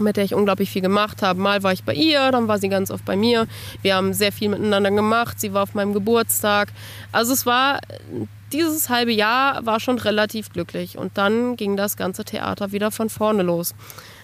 mit 0.03 0.17
der 0.17 0.25
ich 0.25 0.35
unglaublich 0.35 0.71
viel 0.71 0.83
gemacht 0.83 1.23
habe. 1.23 1.41
Mal 1.41 1.63
war 1.63 1.73
ich 1.73 1.85
bei 1.85 1.95
ihr, 1.95 2.31
dann 2.31 2.49
war 2.49 2.59
sie 2.59 2.69
ganz 2.69 2.91
oft 2.91 3.05
bei 3.05 3.17
mir. 3.17 3.47
Wir 3.83 3.97
haben 3.97 4.13
sehr 4.13 4.33
viel 4.33 4.49
miteinander 4.49 4.91
gemacht. 4.91 5.41
Sie 5.41 5.53
war 5.55 5.63
auf 5.63 5.75
meinem 5.75 5.95
Geburtstag. 5.95 6.69
Also 7.13 7.33
es 7.33 7.47
war 7.47 7.81
dieses 8.53 8.89
halbe 8.91 9.13
Jahr 9.13 9.65
war 9.65 9.81
schon 9.81 9.99
relativ 9.99 10.53
glücklich 10.53 10.99
und 10.99 11.17
dann 11.17 11.57
ging 11.57 11.77
das 11.77 11.97
ganze 11.97 12.25
Theater 12.25 12.73
wieder 12.73 12.91
von 12.91 13.09
vorne 13.09 13.43
los. 13.43 13.75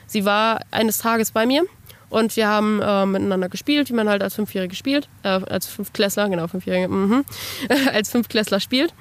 Sie 0.07 0.25
war 0.25 0.61
eines 0.71 0.99
Tages 0.99 1.31
bei 1.31 1.47
mir 1.47 1.65
und 2.11 2.37
wir 2.37 2.49
haben 2.49 2.81
äh, 2.81 3.07
miteinander 3.07 3.49
gespielt, 3.49 3.91
wie 3.91 3.95
man 3.95 4.09
halt 4.09 4.23
als 4.23 4.35
Fünfjährige 4.35 4.75
spielt, 4.75 5.09
äh, 5.23 5.29
als 5.29 5.67
Fünftklässler, 5.67 6.29
genau, 6.29 6.47
Fünfjährige, 6.47 6.89
mhm, 6.89 7.25
als 7.93 8.11
Fünftklässler 8.11 8.61
spielt. 8.61 8.95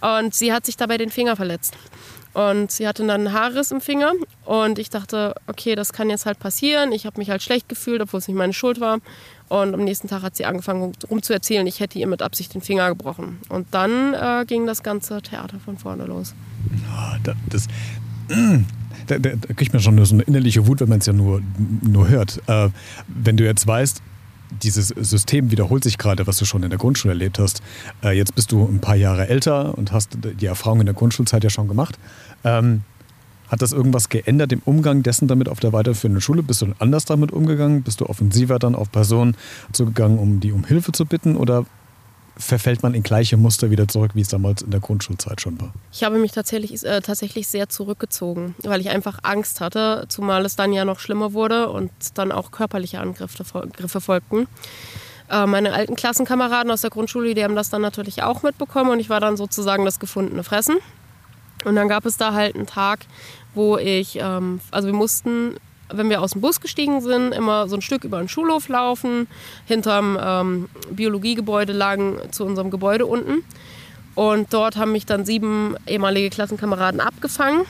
Und 0.00 0.34
sie 0.34 0.52
hat 0.52 0.66
sich 0.66 0.76
dabei 0.76 0.98
den 0.98 1.10
Finger 1.10 1.36
verletzt. 1.36 1.74
Und 2.32 2.70
sie 2.70 2.86
hatte 2.86 3.04
dann 3.06 3.26
einen 3.26 3.32
Haarriss 3.32 3.72
im 3.72 3.80
Finger 3.80 4.12
und 4.44 4.78
ich 4.78 4.88
dachte, 4.88 5.34
okay, 5.48 5.74
das 5.74 5.92
kann 5.92 6.10
jetzt 6.10 6.26
halt 6.26 6.38
passieren. 6.38 6.92
Ich 6.92 7.04
habe 7.06 7.18
mich 7.18 7.30
halt 7.30 7.42
schlecht 7.42 7.68
gefühlt, 7.68 8.00
obwohl 8.00 8.18
es 8.18 8.28
nicht 8.28 8.36
meine 8.36 8.52
Schuld 8.52 8.80
war. 8.80 8.98
Und 9.48 9.74
am 9.74 9.82
nächsten 9.82 10.06
Tag 10.06 10.22
hat 10.22 10.36
sie 10.36 10.44
angefangen, 10.44 10.92
rum 11.10 11.22
zu 11.22 11.32
erzählen, 11.32 11.66
ich 11.66 11.80
hätte 11.80 11.98
ihr 11.98 12.06
mit 12.06 12.22
Absicht 12.22 12.54
den 12.54 12.60
Finger 12.60 12.88
gebrochen. 12.88 13.40
Und 13.48 13.66
dann 13.72 14.14
äh, 14.14 14.44
ging 14.46 14.64
das 14.64 14.84
ganze 14.84 15.22
Theater 15.22 15.58
von 15.58 15.76
vorne 15.76 16.04
los. 16.06 16.34
Das, 17.48 17.66
Da, 19.06 19.18
da, 19.18 19.30
da 19.30 19.54
kriegt 19.54 19.72
man 19.72 19.82
schon 19.82 20.04
so 20.04 20.14
eine 20.14 20.22
innerliche 20.22 20.68
Wut, 20.68 20.80
wenn 20.80 20.88
man 20.88 21.00
es 21.00 21.06
ja 21.06 21.12
nur, 21.12 21.42
nur 21.82 22.08
hört. 22.08 22.40
Äh, 22.46 22.68
wenn 23.08 23.36
du 23.36 23.44
jetzt 23.44 23.66
weißt, 23.66 24.02
dieses 24.62 24.88
System 24.88 25.50
wiederholt 25.50 25.84
sich 25.84 25.98
gerade, 25.98 26.26
was 26.26 26.36
du 26.38 26.44
schon 26.44 26.62
in 26.62 26.70
der 26.70 26.78
Grundschule 26.78 27.14
erlebt 27.14 27.38
hast. 27.38 27.62
Äh, 28.02 28.16
jetzt 28.16 28.34
bist 28.34 28.52
du 28.52 28.64
ein 28.64 28.80
paar 28.80 28.96
Jahre 28.96 29.28
älter 29.28 29.76
und 29.76 29.92
hast 29.92 30.18
die 30.22 30.46
Erfahrung 30.46 30.80
in 30.80 30.86
der 30.86 30.94
Grundschulzeit 30.94 31.44
ja 31.44 31.50
schon 31.50 31.68
gemacht. 31.68 31.98
Ähm, 32.44 32.82
hat 33.48 33.62
das 33.62 33.72
irgendwas 33.72 34.08
geändert 34.08 34.52
im 34.52 34.62
Umgang 34.64 35.02
dessen 35.02 35.26
damit 35.26 35.48
auf 35.48 35.58
der 35.58 35.72
weiterführenden 35.72 36.20
Schule? 36.20 36.42
Bist 36.42 36.62
du 36.62 36.72
anders 36.78 37.04
damit 37.04 37.32
umgegangen? 37.32 37.82
Bist 37.82 38.00
du 38.00 38.06
offensiver 38.06 38.60
dann 38.60 38.76
auf 38.76 38.92
Personen 38.92 39.36
zugegangen, 39.72 40.18
um 40.18 40.38
die 40.38 40.52
um 40.52 40.64
Hilfe 40.64 40.92
zu 40.92 41.04
bitten? 41.04 41.36
Oder 41.36 41.66
verfällt 42.40 42.82
man 42.82 42.94
in 42.94 43.02
gleiche 43.02 43.36
Muster 43.36 43.70
wieder 43.70 43.86
zurück, 43.86 44.12
wie 44.14 44.22
es 44.22 44.28
damals 44.28 44.62
in 44.62 44.70
der 44.70 44.80
Grundschulzeit 44.80 45.40
schon 45.40 45.60
war? 45.60 45.72
Ich 45.92 46.02
habe 46.02 46.18
mich 46.18 46.32
tatsächlich, 46.32 46.84
äh, 46.84 47.00
tatsächlich 47.00 47.46
sehr 47.46 47.68
zurückgezogen, 47.68 48.54
weil 48.62 48.80
ich 48.80 48.90
einfach 48.90 49.20
Angst 49.22 49.60
hatte, 49.60 50.06
zumal 50.08 50.44
es 50.44 50.56
dann 50.56 50.72
ja 50.72 50.84
noch 50.84 50.98
schlimmer 50.98 51.32
wurde 51.32 51.68
und 51.68 51.90
dann 52.14 52.32
auch 52.32 52.50
körperliche 52.50 53.00
Angriffe 53.00 53.44
Griffe 53.72 54.00
folgten. 54.00 54.48
Äh, 55.30 55.46
meine 55.46 55.72
alten 55.72 55.94
Klassenkameraden 55.94 56.72
aus 56.72 56.80
der 56.80 56.90
Grundschule, 56.90 57.34
die 57.34 57.44
haben 57.44 57.54
das 57.54 57.70
dann 57.70 57.82
natürlich 57.82 58.22
auch 58.22 58.42
mitbekommen 58.42 58.90
und 58.90 59.00
ich 59.00 59.08
war 59.08 59.20
dann 59.20 59.36
sozusagen 59.36 59.84
das 59.84 60.00
gefundene 60.00 60.42
Fressen. 60.42 60.76
Und 61.64 61.76
dann 61.76 61.88
gab 61.88 62.06
es 62.06 62.16
da 62.16 62.32
halt 62.32 62.56
einen 62.56 62.66
Tag, 62.66 63.00
wo 63.54 63.76
ich, 63.76 64.18
ähm, 64.20 64.60
also 64.70 64.88
wir 64.88 64.94
mussten, 64.94 65.56
wenn 65.92 66.10
wir 66.10 66.22
aus 66.22 66.32
dem 66.32 66.40
Bus 66.40 66.60
gestiegen 66.60 67.00
sind, 67.00 67.32
immer 67.32 67.68
so 67.68 67.76
ein 67.76 67.82
Stück 67.82 68.04
über 68.04 68.18
den 68.18 68.28
Schulhof 68.28 68.68
laufen, 68.68 69.28
hinterm 69.66 70.18
ähm, 70.20 70.68
Biologiegebäude 70.90 71.72
lagen 71.72 72.18
zu 72.30 72.44
unserem 72.44 72.70
Gebäude 72.70 73.06
unten. 73.06 73.44
Und 74.14 74.52
dort 74.52 74.76
haben 74.76 74.92
mich 74.92 75.06
dann 75.06 75.24
sieben 75.24 75.76
ehemalige 75.86 76.30
Klassenkameraden 76.30 77.00
abgefangen. 77.00 77.64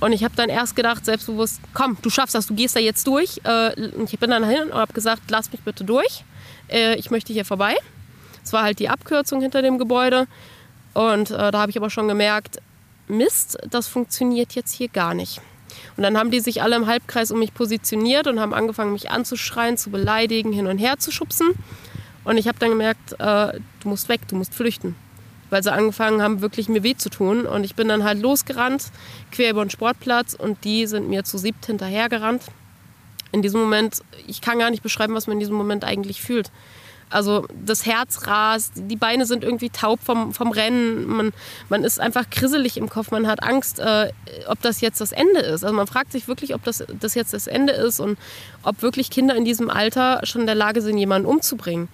Und 0.00 0.12
ich 0.12 0.22
habe 0.22 0.36
dann 0.36 0.48
erst 0.48 0.76
gedacht, 0.76 1.04
selbstbewusst, 1.04 1.60
komm, 1.74 1.96
du 2.02 2.10
schaffst 2.10 2.34
das, 2.34 2.46
du 2.46 2.54
gehst 2.54 2.76
da 2.76 2.80
jetzt 2.80 3.06
durch. 3.06 3.40
Äh, 3.44 3.74
ich 4.04 4.18
bin 4.18 4.30
dann 4.30 4.48
hin 4.48 4.64
und 4.70 4.74
habe 4.74 4.92
gesagt, 4.92 5.22
lass 5.30 5.50
mich 5.50 5.60
bitte 5.62 5.84
durch. 5.84 6.24
Äh, 6.68 6.96
ich 6.96 7.10
möchte 7.10 7.32
hier 7.32 7.44
vorbei. 7.44 7.74
Es 8.44 8.52
war 8.52 8.62
halt 8.62 8.78
die 8.78 8.88
Abkürzung 8.88 9.40
hinter 9.40 9.62
dem 9.62 9.78
Gebäude. 9.78 10.26
Und 10.94 11.30
äh, 11.30 11.50
da 11.50 11.60
habe 11.60 11.70
ich 11.70 11.76
aber 11.76 11.90
schon 11.90 12.08
gemerkt, 12.08 12.58
Mist, 13.08 13.58
das 13.68 13.88
funktioniert 13.88 14.54
jetzt 14.54 14.72
hier 14.72 14.88
gar 14.88 15.14
nicht. 15.14 15.40
Und 15.96 16.02
dann 16.02 16.16
haben 16.16 16.30
die 16.30 16.40
sich 16.40 16.62
alle 16.62 16.76
im 16.76 16.86
Halbkreis 16.86 17.30
um 17.30 17.38
mich 17.38 17.54
positioniert 17.54 18.26
und 18.26 18.40
haben 18.40 18.54
angefangen, 18.54 18.92
mich 18.92 19.10
anzuschreien, 19.10 19.76
zu 19.76 19.90
beleidigen, 19.90 20.52
hin 20.52 20.66
und 20.66 20.78
her 20.78 20.98
zu 20.98 21.10
schubsen. 21.10 21.48
Und 22.24 22.36
ich 22.36 22.46
habe 22.48 22.58
dann 22.58 22.70
gemerkt, 22.70 23.14
äh, 23.18 23.58
du 23.80 23.88
musst 23.88 24.08
weg, 24.08 24.20
du 24.28 24.36
musst 24.36 24.54
flüchten. 24.54 24.96
Weil 25.50 25.62
sie 25.62 25.72
angefangen 25.72 26.20
haben, 26.20 26.42
wirklich 26.42 26.68
mir 26.68 26.82
weh 26.82 26.94
zu 26.94 27.08
tun. 27.08 27.46
Und 27.46 27.64
ich 27.64 27.74
bin 27.74 27.88
dann 27.88 28.04
halt 28.04 28.20
losgerannt, 28.20 28.90
quer 29.32 29.50
über 29.50 29.64
den 29.64 29.70
Sportplatz 29.70 30.34
und 30.34 30.64
die 30.64 30.86
sind 30.86 31.08
mir 31.08 31.24
zu 31.24 31.38
siebt 31.38 31.64
hinterhergerannt. 31.66 32.42
In 33.32 33.42
diesem 33.42 33.60
Moment, 33.60 34.02
ich 34.26 34.40
kann 34.40 34.58
gar 34.58 34.70
nicht 34.70 34.82
beschreiben, 34.82 35.14
was 35.14 35.26
man 35.26 35.34
in 35.34 35.40
diesem 35.40 35.54
Moment 35.54 35.84
eigentlich 35.84 36.20
fühlt. 36.20 36.50
Also 37.10 37.46
das 37.64 37.86
Herz 37.86 38.26
rast, 38.26 38.72
die 38.76 38.96
Beine 38.96 39.26
sind 39.26 39.42
irgendwie 39.42 39.70
taub 39.70 40.00
vom, 40.02 40.32
vom 40.34 40.50
Rennen, 40.50 41.06
man, 41.06 41.32
man 41.68 41.84
ist 41.84 42.00
einfach 42.00 42.28
krisselig 42.30 42.76
im 42.76 42.88
Kopf, 42.88 43.10
man 43.10 43.26
hat 43.26 43.42
Angst, 43.42 43.78
äh, 43.78 44.12
ob 44.46 44.60
das 44.62 44.80
jetzt 44.80 45.00
das 45.00 45.12
Ende 45.12 45.40
ist. 45.40 45.64
Also 45.64 45.74
man 45.74 45.86
fragt 45.86 46.12
sich 46.12 46.28
wirklich, 46.28 46.54
ob 46.54 46.64
das, 46.64 46.84
das 47.00 47.14
jetzt 47.14 47.32
das 47.32 47.46
Ende 47.46 47.72
ist 47.72 48.00
und 48.00 48.18
ob 48.62 48.82
wirklich 48.82 49.10
Kinder 49.10 49.34
in 49.34 49.44
diesem 49.44 49.70
Alter 49.70 50.20
schon 50.24 50.42
in 50.42 50.46
der 50.46 50.56
Lage 50.56 50.82
sind, 50.82 50.98
jemanden 50.98 51.26
umzubringen. 51.26 51.88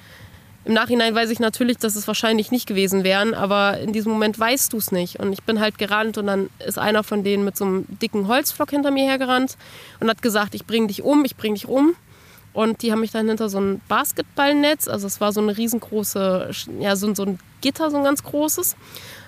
Im 0.65 0.73
Nachhinein 0.73 1.15
weiß 1.15 1.29
ich 1.29 1.41
natürlich, 1.41 1.77
dass 1.77 1.95
es 1.95 2.07
wahrscheinlich 2.07 2.51
nicht 2.51 2.67
gewesen 2.67 3.05
wären, 3.05 3.35
aber 3.35 3.79
in 3.81 3.93
diesem 3.93 4.13
Moment 4.13 4.39
weißt 4.39 4.73
du 4.73 4.79
es 4.79 4.93
nicht. 4.93 5.21
Und 5.21 5.33
ich 5.35 5.43
bin 5.43 5.61
halt 5.61 5.77
gerannt 5.77 6.17
und 6.17 6.27
dann 6.27 6.49
ist 6.67 6.79
einer 6.79 7.05
von 7.05 7.23
denen 7.23 7.45
mit 7.45 7.57
so 7.57 7.67
einem 7.67 7.85
dicken 8.01 8.29
Holzflock 8.29 8.71
hinter 8.71 8.91
mir 8.91 9.05
hergerannt 9.05 9.59
und 10.01 10.09
hat 10.09 10.23
gesagt, 10.23 10.55
ich 10.55 10.65
bring 10.65 10.89
dich 10.89 11.03
um, 11.03 11.25
ich 11.27 11.37
bring 11.37 11.55
dich 11.55 11.69
um. 11.69 11.95
Und 12.55 12.83
die 12.83 12.93
haben 12.93 13.01
mich 13.01 13.11
dann 13.11 13.29
hinter 13.29 13.49
so 13.49 13.59
ein 13.59 13.81
Basketballnetz, 13.89 14.87
also 14.89 15.09
es 15.09 15.21
war 15.21 15.33
so 15.33 15.41
eine 15.41 15.57
riesengroße, 15.57 16.51
ja, 16.79 16.95
so, 16.95 17.13
so 17.13 17.25
ein 17.25 17.39
Gitter, 17.61 17.91
so 17.91 17.97
ein 17.97 18.05
ganz 18.05 18.23
großes, 18.23 18.77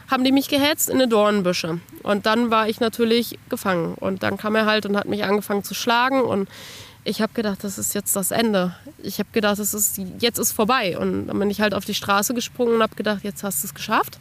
haben 0.09 0.23
die 0.23 0.31
mich 0.31 0.49
gehetzt 0.49 0.89
in 0.89 0.95
eine 0.95 1.09
Dornenbüsche. 1.09 1.81
Und 2.05 2.25
dann 2.27 2.51
war 2.51 2.69
ich 2.69 2.79
natürlich 2.79 3.39
gefangen. 3.49 3.95
Und 3.95 4.23
dann 4.23 4.37
kam 4.37 4.55
er 4.55 4.65
halt 4.65 4.87
und 4.87 4.97
hat 4.97 5.09
mich 5.09 5.25
angefangen 5.25 5.65
zu 5.65 5.75
schlagen. 5.75 6.23
Und 6.23 6.49
ich 7.03 7.21
habe 7.21 7.33
gedacht, 7.33 7.65
das 7.65 7.79
ist 7.79 7.95
jetzt 7.95 8.15
das 8.15 8.31
Ende. 8.31 8.77
Ich 9.03 9.19
habe 9.19 9.29
gedacht, 9.33 9.59
das 9.59 9.75
ist, 9.75 9.99
jetzt 10.21 10.39
ist 10.39 10.53
vorbei. 10.53 10.97
Und 10.97 11.27
dann 11.27 11.39
bin 11.39 11.51
ich 11.51 11.61
halt 11.61 11.75
auf 11.75 11.85
die 11.85 11.95
Straße 11.95 12.33
gesprungen 12.33 12.77
und 12.77 12.83
habe 12.83 12.95
gedacht, 12.95 13.25
jetzt 13.25 13.43
hast 13.43 13.65
du 13.65 13.67
es 13.67 13.75
geschafft. 13.75 14.21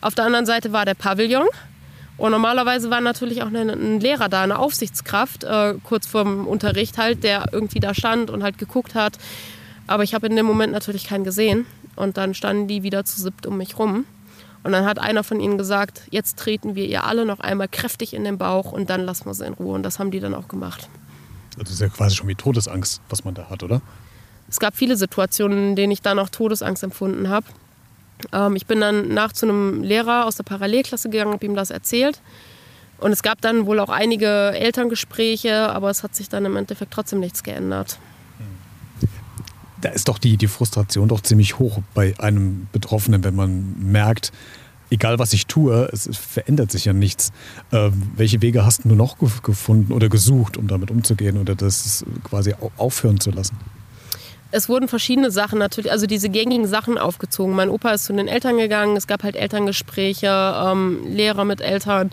Auf 0.00 0.16
der 0.16 0.24
anderen 0.24 0.46
Seite 0.46 0.72
war 0.72 0.84
der 0.84 0.94
Pavillon. 0.94 1.46
Und 2.16 2.30
normalerweise 2.30 2.90
war 2.90 3.00
natürlich 3.00 3.42
auch 3.42 3.48
ein 3.48 4.00
Lehrer 4.00 4.28
da, 4.28 4.42
eine 4.42 4.58
Aufsichtskraft, 4.58 5.44
äh, 5.44 5.74
kurz 5.82 6.06
vorm 6.06 6.46
Unterricht 6.46 6.96
halt, 6.96 7.24
der 7.24 7.46
irgendwie 7.52 7.80
da 7.80 7.92
stand 7.92 8.30
und 8.30 8.42
halt 8.42 8.58
geguckt 8.58 8.94
hat. 8.94 9.18
Aber 9.86 10.04
ich 10.04 10.14
habe 10.14 10.26
in 10.26 10.36
dem 10.36 10.46
Moment 10.46 10.72
natürlich 10.72 11.08
keinen 11.08 11.24
gesehen. 11.24 11.66
Und 11.96 12.16
dann 12.16 12.34
standen 12.34 12.66
die 12.68 12.82
wieder 12.82 13.04
zu 13.04 13.20
siebt 13.20 13.46
um 13.46 13.56
mich 13.58 13.78
rum. 13.78 14.04
Und 14.62 14.72
dann 14.72 14.86
hat 14.86 14.98
einer 14.98 15.22
von 15.22 15.40
ihnen 15.40 15.58
gesagt, 15.58 16.02
jetzt 16.10 16.38
treten 16.38 16.74
wir 16.74 16.86
ihr 16.86 17.04
alle 17.04 17.26
noch 17.26 17.40
einmal 17.40 17.68
kräftig 17.68 18.14
in 18.14 18.24
den 18.24 18.38
Bauch 18.38 18.72
und 18.72 18.88
dann 18.88 19.02
lassen 19.02 19.26
wir 19.26 19.34
sie 19.34 19.44
in 19.44 19.52
Ruhe. 19.52 19.74
Und 19.74 19.82
das 19.82 19.98
haben 19.98 20.10
die 20.10 20.20
dann 20.20 20.34
auch 20.34 20.48
gemacht. 20.48 20.88
Das 21.58 21.70
ist 21.70 21.80
ja 21.80 21.88
quasi 21.88 22.16
schon 22.16 22.28
wie 22.28 22.34
Todesangst, 22.34 23.02
was 23.10 23.24
man 23.24 23.34
da 23.34 23.50
hat, 23.50 23.62
oder? 23.62 23.82
Es 24.48 24.58
gab 24.58 24.74
viele 24.74 24.96
Situationen, 24.96 25.70
in 25.70 25.76
denen 25.76 25.92
ich 25.92 26.02
dann 26.02 26.18
auch 26.18 26.28
Todesangst 26.28 26.82
empfunden 26.82 27.28
habe. 27.28 27.46
Ähm, 28.32 28.56
ich 28.56 28.66
bin 28.66 28.80
dann 28.80 29.08
nach 29.08 29.32
zu 29.32 29.46
einem 29.46 29.82
Lehrer 29.82 30.26
aus 30.26 30.36
der 30.36 30.44
Parallelklasse 30.44 31.10
gegangen, 31.10 31.32
habe 31.32 31.46
ihm 31.46 31.54
das 31.54 31.70
erzählt. 31.70 32.20
Und 32.98 33.12
es 33.12 33.22
gab 33.22 33.40
dann 33.40 33.66
wohl 33.66 33.80
auch 33.80 33.88
einige 33.88 34.52
Elterngespräche, 34.52 35.68
aber 35.68 35.90
es 35.90 36.02
hat 36.02 36.14
sich 36.14 36.28
dann 36.28 36.44
im 36.44 36.56
Endeffekt 36.56 36.92
trotzdem 36.92 37.20
nichts 37.20 37.42
geändert. 37.42 37.98
Da 39.80 39.90
ist 39.90 40.08
doch 40.08 40.18
die, 40.18 40.36
die 40.38 40.46
Frustration 40.46 41.08
doch 41.08 41.20
ziemlich 41.20 41.58
hoch 41.58 41.80
bei 41.92 42.14
einem 42.18 42.68
Betroffenen, 42.72 43.22
wenn 43.22 43.34
man 43.34 43.74
merkt, 43.78 44.32
egal 44.88 45.18
was 45.18 45.32
ich 45.34 45.46
tue, 45.46 45.88
es 45.92 46.08
verändert 46.16 46.70
sich 46.70 46.86
ja 46.86 46.92
nichts. 46.92 47.32
Äh, 47.70 47.90
welche 48.16 48.40
Wege 48.40 48.64
hast 48.64 48.84
du 48.84 48.94
noch 48.94 49.18
gefunden 49.18 49.92
oder 49.92 50.08
gesucht, 50.08 50.56
um 50.56 50.68
damit 50.68 50.90
umzugehen 50.90 51.36
oder 51.36 51.54
das 51.54 52.04
quasi 52.22 52.54
aufhören 52.76 53.20
zu 53.20 53.30
lassen? 53.30 53.58
Es 54.54 54.68
wurden 54.68 54.86
verschiedene 54.86 55.32
Sachen 55.32 55.58
natürlich, 55.58 55.90
also 55.90 56.06
diese 56.06 56.28
gängigen 56.28 56.68
Sachen 56.68 56.96
aufgezogen. 56.96 57.56
Mein 57.56 57.68
Opa 57.68 57.90
ist 57.90 58.04
zu 58.04 58.12
den 58.12 58.28
Eltern 58.28 58.56
gegangen, 58.56 58.96
es 58.96 59.08
gab 59.08 59.24
halt 59.24 59.34
Elterngespräche, 59.34 60.28
ähm, 60.28 61.00
Lehrer 61.08 61.44
mit 61.44 61.60
Eltern. 61.60 62.12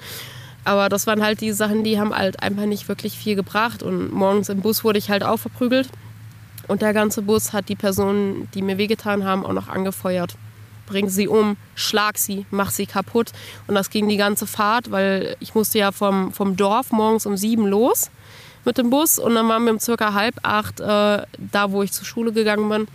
Aber 0.63 0.89
das 0.89 1.05
waren 1.05 1.23
halt 1.23 1.41
die 1.41 1.51
Sachen, 1.51 1.83
die 1.83 1.99
haben 1.99 2.15
halt 2.15 2.41
einfach 2.41 2.65
nicht 2.65 2.87
wirklich 2.87 3.15
viel 3.15 3.35
gebracht. 3.35 3.83
Und 3.83 4.11
morgens 4.11 4.49
im 4.49 4.61
Bus 4.61 4.83
wurde 4.83 4.97
ich 4.97 5.11
halt 5.11 5.23
auch 5.23 5.37
verprügelt. 5.37 5.89
Und 6.67 6.81
der 6.81 6.93
ganze 6.93 7.21
Bus 7.21 7.53
hat 7.53 7.69
die 7.69 7.75
Personen, 7.75 8.49
die 8.55 8.63
mir 8.63 8.79
wehgetan 8.79 9.23
haben, 9.23 9.45
auch 9.45 9.53
noch 9.53 9.67
angefeuert. 9.67 10.33
Bring 10.87 11.09
sie 11.09 11.27
um, 11.27 11.57
schlag 11.75 12.17
sie, 12.17 12.47
mach 12.49 12.71
sie 12.71 12.87
kaputt. 12.87 13.31
Und 13.67 13.75
das 13.75 13.91
ging 13.91 14.09
die 14.09 14.17
ganze 14.17 14.47
Fahrt, 14.47 14.89
weil 14.89 15.35
ich 15.39 15.53
musste 15.53 15.77
ja 15.77 15.91
vom, 15.91 16.33
vom 16.33 16.57
Dorf 16.57 16.91
morgens 16.91 17.27
um 17.27 17.37
sieben 17.37 17.67
los 17.67 18.09
mit 18.65 18.77
dem 18.77 18.89
Bus 18.89 19.19
und 19.19 19.35
dann 19.35 19.47
waren 19.47 19.63
wir 19.65 19.71
um 19.71 19.79
circa 19.79 20.13
halb 20.13 20.35
acht 20.43 20.79
äh, 20.79 20.83
da, 21.37 21.71
wo 21.71 21.83
ich 21.83 21.91
zur 21.91 22.05
Schule 22.05 22.31
gegangen 22.31 22.69
bin. 22.69 22.87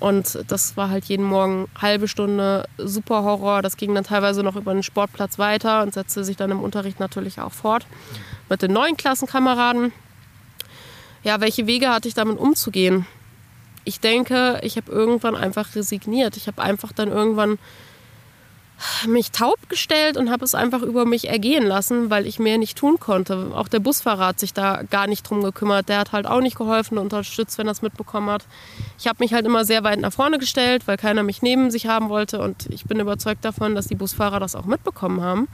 Und 0.00 0.44
das 0.48 0.76
war 0.76 0.90
halt 0.90 1.04
jeden 1.04 1.24
Morgen 1.24 1.68
halbe 1.80 2.08
Stunde 2.08 2.66
super 2.76 3.22
Horror. 3.22 3.62
Das 3.62 3.76
ging 3.76 3.94
dann 3.94 4.02
teilweise 4.02 4.42
noch 4.42 4.56
über 4.56 4.74
den 4.74 4.82
Sportplatz 4.82 5.38
weiter 5.38 5.82
und 5.82 5.94
setzte 5.94 6.24
sich 6.24 6.36
dann 6.36 6.50
im 6.50 6.60
Unterricht 6.60 6.98
natürlich 6.98 7.40
auch 7.40 7.52
fort 7.52 7.86
mit 8.48 8.62
den 8.62 8.72
neuen 8.72 8.96
Klassenkameraden. 8.96 9.92
Ja, 11.22 11.40
welche 11.40 11.68
Wege 11.68 11.88
hatte 11.88 12.08
ich 12.08 12.14
damit 12.14 12.38
umzugehen? 12.38 13.06
Ich 13.84 14.00
denke, 14.00 14.58
ich 14.62 14.76
habe 14.76 14.90
irgendwann 14.90 15.36
einfach 15.36 15.74
resigniert. 15.76 16.36
Ich 16.36 16.48
habe 16.48 16.60
einfach 16.60 16.92
dann 16.92 17.08
irgendwann 17.08 17.60
mich 19.06 19.30
taub 19.30 19.68
gestellt 19.68 20.16
und 20.16 20.30
habe 20.30 20.44
es 20.44 20.54
einfach 20.54 20.82
über 20.82 21.04
mich 21.04 21.28
ergehen 21.28 21.64
lassen, 21.64 22.10
weil 22.10 22.26
ich 22.26 22.38
mehr 22.38 22.58
nicht 22.58 22.76
tun 22.76 22.98
konnte. 22.98 23.52
Auch 23.54 23.68
der 23.68 23.80
Busfahrer 23.80 24.26
hat 24.26 24.40
sich 24.40 24.52
da 24.52 24.82
gar 24.82 25.06
nicht 25.06 25.28
drum 25.28 25.42
gekümmert. 25.42 25.88
Der 25.88 25.98
hat 25.98 26.12
halt 26.12 26.26
auch 26.26 26.40
nicht 26.40 26.56
geholfen 26.56 26.98
und 26.98 27.04
unterstützt, 27.04 27.58
wenn 27.58 27.68
er 27.68 27.72
es 27.72 27.82
mitbekommen 27.82 28.30
hat. 28.30 28.44
Ich 28.98 29.06
habe 29.06 29.18
mich 29.20 29.32
halt 29.32 29.46
immer 29.46 29.64
sehr 29.64 29.84
weit 29.84 30.00
nach 30.00 30.12
vorne 30.12 30.38
gestellt, 30.38 30.86
weil 30.86 30.96
keiner 30.96 31.22
mich 31.22 31.42
neben 31.42 31.70
sich 31.70 31.86
haben 31.86 32.08
wollte. 32.08 32.40
Und 32.40 32.66
ich 32.70 32.84
bin 32.84 33.00
überzeugt 33.00 33.44
davon, 33.44 33.74
dass 33.74 33.86
die 33.86 33.94
Busfahrer 33.94 34.40
das 34.40 34.54
auch 34.54 34.66
mitbekommen 34.66 35.20
haben. 35.20 35.48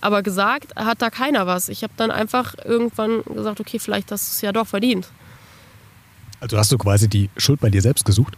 Aber 0.00 0.22
gesagt 0.22 0.74
hat 0.76 1.00
da 1.00 1.10
keiner 1.10 1.46
was. 1.46 1.68
Ich 1.68 1.82
habe 1.82 1.92
dann 1.96 2.10
einfach 2.10 2.54
irgendwann 2.64 3.22
gesagt, 3.24 3.60
okay, 3.60 3.78
vielleicht 3.78 4.10
hast 4.10 4.28
du 4.28 4.30
es 4.34 4.40
ja 4.40 4.52
doch 4.52 4.66
verdient. 4.66 5.08
Also 6.40 6.58
hast 6.58 6.72
du 6.72 6.78
quasi 6.78 7.08
die 7.08 7.30
Schuld 7.36 7.60
bei 7.60 7.70
dir 7.70 7.82
selbst 7.82 8.04
gesucht? 8.04 8.36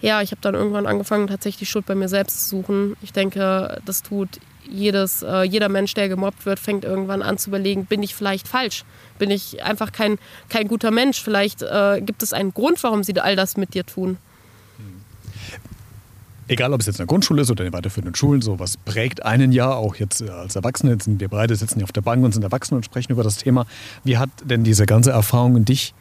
Ja, 0.00 0.22
ich 0.22 0.30
habe 0.30 0.40
dann 0.42 0.54
irgendwann 0.54 0.86
angefangen, 0.86 1.26
tatsächlich 1.26 1.58
die 1.58 1.66
Schuld 1.66 1.86
bei 1.86 1.94
mir 1.94 2.08
selbst 2.08 2.48
zu 2.48 2.56
suchen. 2.56 2.96
Ich 3.02 3.12
denke, 3.12 3.80
das 3.84 4.02
tut 4.02 4.28
jedes, 4.68 5.22
äh, 5.22 5.42
jeder 5.42 5.68
Mensch, 5.68 5.94
der 5.94 6.08
gemobbt 6.08 6.44
wird, 6.44 6.58
fängt 6.58 6.84
irgendwann 6.84 7.22
an 7.22 7.38
zu 7.38 7.50
überlegen, 7.50 7.86
bin 7.86 8.02
ich 8.02 8.14
vielleicht 8.14 8.48
falsch? 8.48 8.84
Bin 9.18 9.30
ich 9.30 9.62
einfach 9.62 9.92
kein, 9.92 10.18
kein 10.48 10.68
guter 10.68 10.90
Mensch? 10.90 11.22
Vielleicht 11.22 11.62
äh, 11.62 12.00
gibt 12.00 12.22
es 12.22 12.32
einen 12.32 12.52
Grund, 12.52 12.82
warum 12.82 13.02
sie 13.02 13.18
all 13.20 13.36
das 13.36 13.56
mit 13.56 13.74
dir 13.74 13.86
tun. 13.86 14.18
egal 16.48 16.72
ob 16.72 16.80
es 16.80 16.86
jetzt 16.86 16.96
in 16.96 17.02
der 17.02 17.06
Grundschule 17.06 17.42
ist 17.42 17.50
oder 17.50 17.64
in 17.64 17.70
den 17.70 17.76
weiterführenden 17.76 18.14
Schulen, 18.14 18.42
so 18.42 18.58
was 18.58 18.76
prägt 18.76 19.24
einen 19.24 19.52
ja, 19.52 19.72
auch 19.72 19.96
jetzt 19.96 20.20
äh, 20.20 20.28
als 20.28 20.56
Erwachsene, 20.56 20.92
jetzt 20.92 21.04
sind 21.04 21.20
wir 21.20 21.28
beide 21.28 21.56
sitzen 21.56 21.76
hier 21.76 21.84
auf 21.84 21.92
der 21.92 22.02
Bank 22.02 22.24
und 22.24 22.32
sind 22.32 22.42
Erwachsene 22.42 22.76
und 22.76 22.84
sprechen 22.84 23.12
über 23.12 23.22
das 23.22 23.38
Thema. 23.38 23.66
Wie 24.04 24.18
hat 24.18 24.30
denn 24.44 24.64
diese 24.64 24.86
ganze 24.86 25.10
Erfahrung 25.10 25.56
in 25.56 25.64
dich 25.64 25.94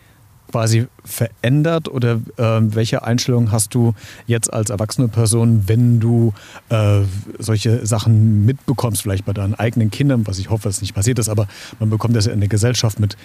quasi 0.52 0.88
verändert 1.04 1.88
oder 1.88 2.22
äh, 2.38 2.62
welche 2.62 3.04
Einstellung 3.04 3.52
hast 3.52 3.74
du 3.74 3.94
jetzt 4.28 4.52
als 4.52 4.70
erwachsene 4.70 5.08
Person, 5.08 5.64
wenn 5.68 6.00
du 6.00 6.34
äh, 6.70 7.02
solche 7.40 7.86
Sachen 7.86 8.46
mitbekommst, 8.46 9.02
vielleicht 9.02 9.26
bei 9.26 9.34
deinen 9.34 9.56
eigenen 9.56 9.92
Kindern, 9.92 10.26
was 10.28 10.40
ich 10.40 10.50
hoffe, 10.50 10.70
dass 10.70 10.82
nicht 10.82 10.96
passiert 10.96 11.20
ist, 11.20 11.30
aber 11.30 11.48
man 11.80 11.90
bekommt 11.90 12.16
das 12.16 12.26
ja 12.26 12.34
in 12.34 12.40
der 12.40 12.50
Gesellschaft 12.50 13.00
mit. 13.00 13.18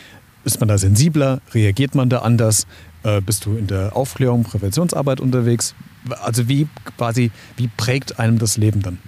Ist 0.45 0.59
man 0.59 0.69
da 0.69 0.79
sensibler? 0.79 1.41
Reagiert 1.53 1.95
man 1.95 2.09
da 2.09 2.21
anders? 2.21 2.67
Äh, 3.03 3.21
bist 3.21 3.45
du 3.45 3.57
in 3.57 3.67
der 3.67 3.95
Aufklärung, 3.95 4.43
Präventionsarbeit 4.43 5.21
unterwegs? 5.21 5.75
Also 6.23 6.49
wie 6.49 6.67
quasi, 6.97 7.31
wie 7.57 7.69
prägt 7.69 8.19
einem 8.19 8.39
das 8.39 8.57
Leben 8.57 8.81
dann? 8.83 8.99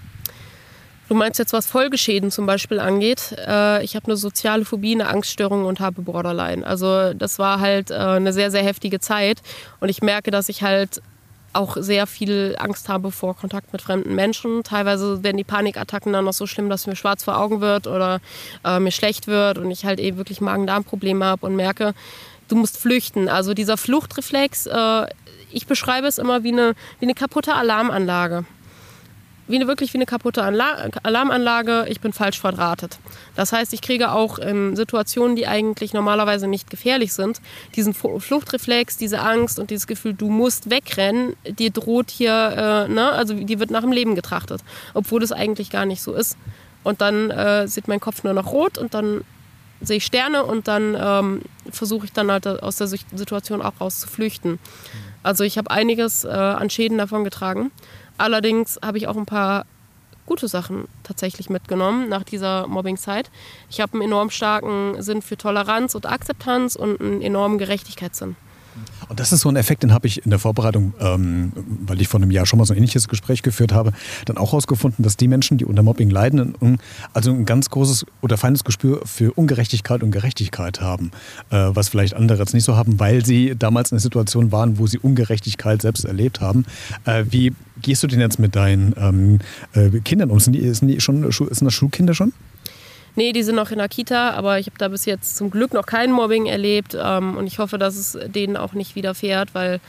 Du 1.12 1.18
meinst 1.18 1.38
jetzt, 1.38 1.52
was 1.52 1.66
Folgeschäden 1.66 2.30
zum 2.30 2.46
Beispiel 2.46 2.80
angeht. 2.80 3.36
Äh, 3.46 3.84
ich 3.84 3.96
habe 3.96 4.06
eine 4.06 4.16
soziale 4.16 4.64
Phobie, 4.64 4.94
eine 4.94 5.08
Angststörung 5.08 5.66
und 5.66 5.78
habe 5.78 6.00
Borderline. 6.00 6.66
Also 6.66 7.12
das 7.12 7.38
war 7.38 7.60
halt 7.60 7.90
äh, 7.90 7.96
eine 7.96 8.32
sehr, 8.32 8.50
sehr 8.50 8.62
heftige 8.62 8.98
Zeit. 8.98 9.42
Und 9.78 9.90
ich 9.90 10.00
merke, 10.00 10.30
dass 10.30 10.48
ich 10.48 10.62
halt 10.62 11.02
auch 11.52 11.76
sehr 11.78 12.06
viel 12.06 12.56
Angst 12.58 12.88
habe 12.88 13.10
vor 13.10 13.36
Kontakt 13.36 13.74
mit 13.74 13.82
fremden 13.82 14.14
Menschen. 14.14 14.62
Teilweise 14.62 15.22
werden 15.22 15.36
die 15.36 15.44
Panikattacken 15.44 16.14
dann 16.14 16.24
noch 16.24 16.32
so 16.32 16.46
schlimm, 16.46 16.70
dass 16.70 16.86
mir 16.86 16.96
schwarz 16.96 17.24
vor 17.24 17.36
Augen 17.36 17.60
wird 17.60 17.86
oder 17.86 18.22
äh, 18.64 18.78
mir 18.78 18.90
schlecht 18.90 19.26
wird 19.26 19.58
und 19.58 19.70
ich 19.70 19.84
halt 19.84 20.00
eben 20.00 20.16
wirklich 20.16 20.40
Magen-Darm-Probleme 20.40 21.26
habe 21.26 21.44
und 21.44 21.56
merke, 21.56 21.92
du 22.48 22.56
musst 22.56 22.78
flüchten. 22.78 23.28
Also 23.28 23.52
dieser 23.52 23.76
Fluchtreflex, 23.76 24.64
äh, 24.64 25.06
ich 25.50 25.66
beschreibe 25.66 26.06
es 26.06 26.16
immer 26.16 26.42
wie 26.42 26.52
eine, 26.52 26.72
wie 27.00 27.04
eine 27.04 27.14
kaputte 27.14 27.52
Alarmanlage 27.52 28.46
wie 29.48 29.56
eine, 29.56 29.66
wirklich 29.66 29.92
wie 29.92 29.98
eine 29.98 30.06
kaputte 30.06 30.42
Alarmanlage, 30.42 31.86
ich 31.88 32.00
bin 32.00 32.12
falsch 32.12 32.40
verdrahtet. 32.40 32.98
Das 33.34 33.52
heißt, 33.52 33.72
ich 33.72 33.82
kriege 33.82 34.12
auch 34.12 34.38
in 34.38 34.76
Situationen, 34.76 35.36
die 35.36 35.46
eigentlich 35.46 35.92
normalerweise 35.92 36.46
nicht 36.46 36.70
gefährlich 36.70 37.12
sind, 37.12 37.40
diesen 37.74 37.92
Fluchtreflex, 37.92 38.96
diese 38.96 39.20
Angst 39.20 39.58
und 39.58 39.70
dieses 39.70 39.86
Gefühl, 39.86 40.14
du 40.14 40.28
musst 40.28 40.70
wegrennen, 40.70 41.34
dir 41.46 41.70
droht 41.70 42.10
hier, 42.10 42.86
äh, 42.88 42.92
ne, 42.92 43.10
also 43.10 43.34
die 43.34 43.58
wird 43.58 43.70
nach 43.70 43.82
dem 43.82 43.92
Leben 43.92 44.14
getrachtet, 44.14 44.62
obwohl 44.94 45.20
das 45.20 45.32
eigentlich 45.32 45.70
gar 45.70 45.86
nicht 45.86 46.02
so 46.02 46.14
ist. 46.14 46.36
Und 46.84 47.00
dann 47.00 47.30
äh, 47.30 47.68
sieht 47.68 47.88
mein 47.88 48.00
Kopf 48.00 48.24
nur 48.24 48.32
noch 48.34 48.52
rot 48.52 48.78
und 48.78 48.94
dann 48.94 49.22
sehe 49.80 49.96
ich 49.96 50.04
Sterne 50.04 50.44
und 50.44 50.68
dann 50.68 50.96
ähm, 50.98 51.42
versuche 51.70 52.06
ich 52.06 52.12
dann 52.12 52.30
halt 52.30 52.46
aus 52.46 52.76
der 52.76 52.86
Situation 52.86 53.62
auch 53.62 53.80
raus 53.80 54.00
zu 54.00 54.08
flüchten. 54.08 54.58
Also 55.22 55.44
ich 55.44 55.58
habe 55.58 55.70
einiges 55.70 56.24
äh, 56.24 56.28
an 56.28 56.70
Schäden 56.70 56.98
davon 56.98 57.24
getragen. 57.24 57.70
Allerdings 58.18 58.78
habe 58.82 58.98
ich 58.98 59.08
auch 59.08 59.16
ein 59.16 59.26
paar 59.26 59.66
gute 60.26 60.48
Sachen 60.48 60.86
tatsächlich 61.02 61.50
mitgenommen 61.50 62.08
nach 62.08 62.22
dieser 62.22 62.66
Mobbing-Zeit. 62.66 63.30
Ich 63.70 63.80
habe 63.80 63.94
einen 63.94 64.02
enorm 64.02 64.30
starken 64.30 65.02
Sinn 65.02 65.22
für 65.22 65.36
Toleranz 65.36 65.94
und 65.94 66.06
Akzeptanz 66.06 66.76
und 66.76 67.00
einen 67.00 67.22
enormen 67.22 67.58
Gerechtigkeitssinn. 67.58 68.36
Und 69.08 69.20
das 69.20 69.32
ist 69.32 69.40
so 69.40 69.48
ein 69.48 69.56
Effekt, 69.56 69.82
den 69.82 69.92
habe 69.92 70.06
ich 70.06 70.24
in 70.24 70.30
der 70.30 70.38
Vorbereitung, 70.38 70.94
ähm, 71.00 71.52
weil 71.86 72.00
ich 72.00 72.08
vor 72.08 72.20
einem 72.20 72.30
Jahr 72.30 72.46
schon 72.46 72.58
mal 72.58 72.64
so 72.64 72.72
ein 72.72 72.78
ähnliches 72.78 73.08
Gespräch 73.08 73.42
geführt 73.42 73.72
habe, 73.72 73.92
dann 74.26 74.38
auch 74.38 74.52
herausgefunden, 74.52 75.02
dass 75.02 75.16
die 75.16 75.28
Menschen, 75.28 75.58
die 75.58 75.64
unter 75.64 75.82
Mobbing 75.82 76.10
leiden, 76.10 76.78
also 77.12 77.30
ein 77.30 77.44
ganz 77.44 77.70
großes 77.70 78.06
oder 78.20 78.36
feines 78.36 78.64
Gespür 78.64 79.02
für 79.04 79.32
Ungerechtigkeit 79.32 80.02
und 80.02 80.10
Gerechtigkeit 80.10 80.80
haben, 80.80 81.10
äh, 81.50 81.56
was 81.56 81.88
vielleicht 81.88 82.14
andere 82.14 82.38
jetzt 82.38 82.54
nicht 82.54 82.64
so 82.64 82.76
haben, 82.76 82.98
weil 83.00 83.24
sie 83.24 83.54
damals 83.58 83.90
in 83.90 83.96
einer 83.96 84.00
Situation 84.00 84.52
waren, 84.52 84.78
wo 84.78 84.86
sie 84.86 84.98
Ungerechtigkeit 84.98 85.82
selbst 85.82 86.04
erlebt 86.04 86.40
haben. 86.40 86.64
Äh, 87.04 87.24
wie 87.30 87.52
gehst 87.80 88.02
du 88.02 88.06
denn 88.06 88.20
jetzt 88.20 88.38
mit 88.38 88.56
deinen 88.56 88.94
ähm, 88.96 89.38
äh, 89.74 89.90
Kindern 90.00 90.30
um? 90.30 90.40
Sind 90.40 90.54
die, 90.54 90.72
sind 90.74 90.88
die 90.88 91.00
schon, 91.00 91.30
sind 91.30 91.64
das 91.64 91.74
Schulkinder 91.74 92.14
schon? 92.14 92.32
Nee, 93.14 93.32
die 93.32 93.42
sind 93.42 93.56
noch 93.56 93.70
in 93.70 93.78
der 93.78 93.88
Kita, 93.88 94.30
aber 94.30 94.58
ich 94.58 94.66
habe 94.66 94.78
da 94.78 94.88
bis 94.88 95.04
jetzt 95.04 95.36
zum 95.36 95.50
Glück 95.50 95.74
noch 95.74 95.84
kein 95.84 96.12
Mobbing 96.12 96.46
erlebt 96.46 96.96
ähm, 96.98 97.36
und 97.36 97.46
ich 97.46 97.58
hoffe, 97.58 97.76
dass 97.78 97.96
es 97.96 98.18
denen 98.26 98.56
auch 98.56 98.72
nicht 98.72 98.94
widerfährt, 98.96 99.54
weil 99.54 99.80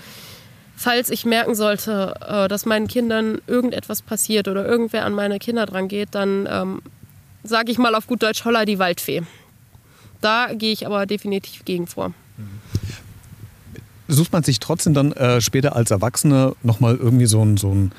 falls 0.75 1.10
ich 1.10 1.25
merken 1.25 1.56
sollte, 1.56 2.15
äh, 2.28 2.47
dass 2.47 2.65
meinen 2.65 2.88
Kindern 2.88 3.39
irgendetwas 3.47 4.02
passiert 4.02 4.47
oder 4.47 4.65
irgendwer 4.65 5.06
an 5.06 5.13
meine 5.13 5.39
Kinder 5.39 5.65
dran 5.65 5.88
geht, 5.88 6.10
dann 6.12 6.47
ähm, 6.52 6.82
sage 7.43 7.71
ich 7.71 7.78
mal 7.78 7.95
auf 7.95 8.08
gut 8.08 8.24
Deutsch, 8.24 8.43
holla 8.43 8.65
die 8.65 8.80
Waldfee. 8.80 9.24
Da 10.21 10.54
gehe 10.54 10.71
ich 10.71 10.86
aber 10.86 11.06
definitiv 11.06 11.65
gegen 11.65 11.88
vor. 11.88 12.13
Sucht 14.08 14.32
man 14.34 14.43
sich 14.43 14.60
trotzdem 14.60 14.93
dann 14.93 15.12
äh, 15.13 15.41
später 15.41 15.76
als 15.76 15.91
Erwachsene 15.91 16.56
nochmal 16.62 16.95
irgendwie 16.95 17.26
so 17.26 17.43
ein, 17.43 17.58
so 17.58 17.74
ein, 17.74 17.91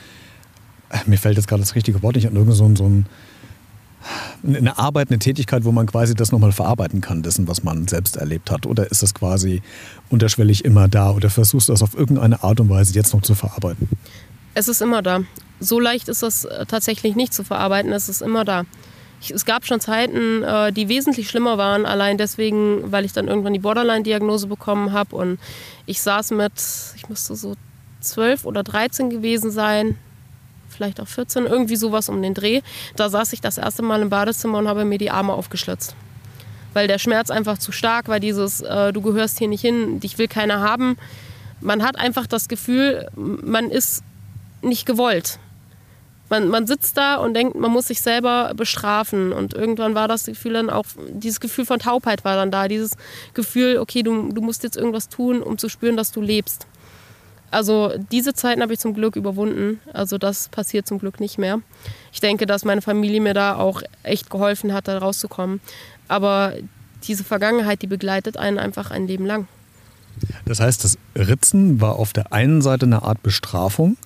äh, 0.90 0.98
mir 1.06 1.18
fällt 1.18 1.36
jetzt 1.36 1.48
gerade 1.48 1.62
das 1.62 1.74
richtige 1.74 2.02
Wort 2.02 2.16
nicht 2.16 2.26
an, 2.26 2.34
irgendwie 2.34 2.56
so 2.56 2.66
ein, 2.66 2.76
so 2.76 2.86
ein 2.86 3.06
eine 4.46 4.78
Arbeit, 4.78 5.10
eine 5.10 5.18
Tätigkeit, 5.18 5.64
wo 5.64 5.72
man 5.72 5.86
quasi 5.86 6.14
das 6.14 6.32
nochmal 6.32 6.52
verarbeiten 6.52 7.00
kann, 7.00 7.22
dessen, 7.22 7.48
was 7.48 7.62
man 7.62 7.88
selbst 7.88 8.16
erlebt 8.16 8.50
hat? 8.50 8.66
Oder 8.66 8.90
ist 8.90 9.02
das 9.02 9.14
quasi 9.14 9.62
unterschwellig 10.10 10.64
immer 10.64 10.88
da? 10.88 11.10
Oder 11.10 11.30
versuchst 11.30 11.68
du 11.68 11.72
das 11.72 11.82
auf 11.82 11.94
irgendeine 11.94 12.42
Art 12.42 12.60
und 12.60 12.68
Weise 12.68 12.94
jetzt 12.94 13.14
noch 13.14 13.22
zu 13.22 13.34
verarbeiten? 13.34 13.88
Es 14.54 14.68
ist 14.68 14.82
immer 14.82 15.02
da. 15.02 15.20
So 15.60 15.80
leicht 15.80 16.08
ist 16.08 16.22
das 16.22 16.44
äh, 16.44 16.66
tatsächlich 16.66 17.16
nicht 17.16 17.32
zu 17.32 17.44
verarbeiten. 17.44 17.92
Es 17.92 18.08
ist 18.08 18.22
immer 18.22 18.44
da. 18.44 18.64
es 19.20 19.44
gab 19.44 19.64
schon 19.64 19.80
Zeiten, 19.80 20.42
äh, 20.42 20.72
die 20.72 20.88
wesentlich 20.88 21.28
schlimmer 21.28 21.58
waren, 21.58 21.86
allein 21.86 22.18
deswegen, 22.18 22.92
weil 22.92 23.04
ich 23.04 23.12
dann 23.12 23.28
irgendwann 23.28 23.52
die 23.52 23.58
Borderline-Diagnose 23.60 24.46
bekommen 24.46 24.92
habe. 24.92 25.16
Und 25.16 25.38
ich 25.86 26.00
saß 26.02 26.32
mit, 26.32 26.52
ich 26.96 27.08
müsste 27.08 27.34
so 27.34 27.54
zwölf 28.00 28.44
oder 28.44 28.62
dreizehn 28.62 29.10
gewesen 29.10 29.50
sein, 29.50 29.96
vielleicht 30.74 31.00
auch 31.00 31.08
14, 31.08 31.46
irgendwie 31.46 31.76
sowas 31.76 32.08
um 32.08 32.20
den 32.22 32.34
Dreh. 32.34 32.60
Da 32.96 33.08
saß 33.08 33.32
ich 33.32 33.40
das 33.40 33.58
erste 33.58 33.82
Mal 33.82 34.02
im 34.02 34.10
Badezimmer 34.10 34.58
und 34.58 34.68
habe 34.68 34.84
mir 34.84 34.98
die 34.98 35.10
Arme 35.10 35.32
aufgeschlitzt. 35.32 35.94
Weil 36.72 36.88
der 36.88 36.98
Schmerz 36.98 37.30
einfach 37.30 37.58
zu 37.58 37.72
stark 37.72 38.08
war, 38.08 38.20
dieses, 38.20 38.60
äh, 38.60 38.92
du 38.92 39.00
gehörst 39.00 39.38
hier 39.38 39.48
nicht 39.48 39.60
hin, 39.60 40.00
dich 40.00 40.18
will 40.18 40.28
keiner 40.28 40.60
haben. 40.60 40.96
Man 41.60 41.82
hat 41.82 41.96
einfach 41.96 42.26
das 42.26 42.48
Gefühl, 42.48 43.08
man 43.14 43.70
ist 43.70 44.02
nicht 44.60 44.86
gewollt. 44.86 45.38
Man, 46.30 46.48
man 46.48 46.66
sitzt 46.66 46.96
da 46.96 47.16
und 47.16 47.34
denkt, 47.34 47.54
man 47.54 47.70
muss 47.70 47.88
sich 47.88 48.00
selber 48.00 48.52
bestrafen. 48.56 49.32
Und 49.32 49.54
irgendwann 49.54 49.94
war 49.94 50.08
das 50.08 50.24
Gefühl 50.24 50.54
dann 50.54 50.70
auch, 50.70 50.86
dieses 51.10 51.38
Gefühl 51.38 51.66
von 51.66 51.78
Taubheit 51.78 52.24
war 52.24 52.36
dann 52.36 52.50
da. 52.50 52.66
Dieses 52.66 52.96
Gefühl, 53.34 53.78
okay, 53.78 54.02
du, 54.02 54.32
du 54.32 54.40
musst 54.40 54.62
jetzt 54.62 54.76
irgendwas 54.76 55.08
tun, 55.08 55.42
um 55.42 55.58
zu 55.58 55.68
spüren, 55.68 55.96
dass 55.96 56.12
du 56.12 56.20
lebst. 56.20 56.66
Also 57.54 57.92
diese 58.10 58.34
Zeiten 58.34 58.62
habe 58.62 58.72
ich 58.72 58.80
zum 58.80 58.94
Glück 58.94 59.14
überwunden. 59.14 59.80
Also 59.92 60.18
das 60.18 60.48
passiert 60.48 60.88
zum 60.88 60.98
Glück 60.98 61.20
nicht 61.20 61.38
mehr. 61.38 61.60
Ich 62.12 62.20
denke, 62.20 62.46
dass 62.46 62.64
meine 62.64 62.82
Familie 62.82 63.20
mir 63.20 63.32
da 63.32 63.54
auch 63.54 63.80
echt 64.02 64.28
geholfen 64.28 64.72
hat, 64.72 64.88
da 64.88 64.98
rauszukommen. 64.98 65.60
Aber 66.08 66.54
diese 67.04 67.22
Vergangenheit, 67.22 67.82
die 67.82 67.86
begleitet 67.86 68.36
einen 68.36 68.58
einfach 68.58 68.90
ein 68.90 69.06
Leben 69.06 69.24
lang. 69.24 69.46
Das 70.46 70.58
heißt, 70.58 70.82
das 70.82 70.98
Ritzen 71.14 71.80
war 71.80 71.94
auf 71.96 72.12
der 72.12 72.32
einen 72.32 72.60
Seite 72.60 72.86
eine 72.86 73.02
Art 73.02 73.22
Bestrafung 73.22 73.96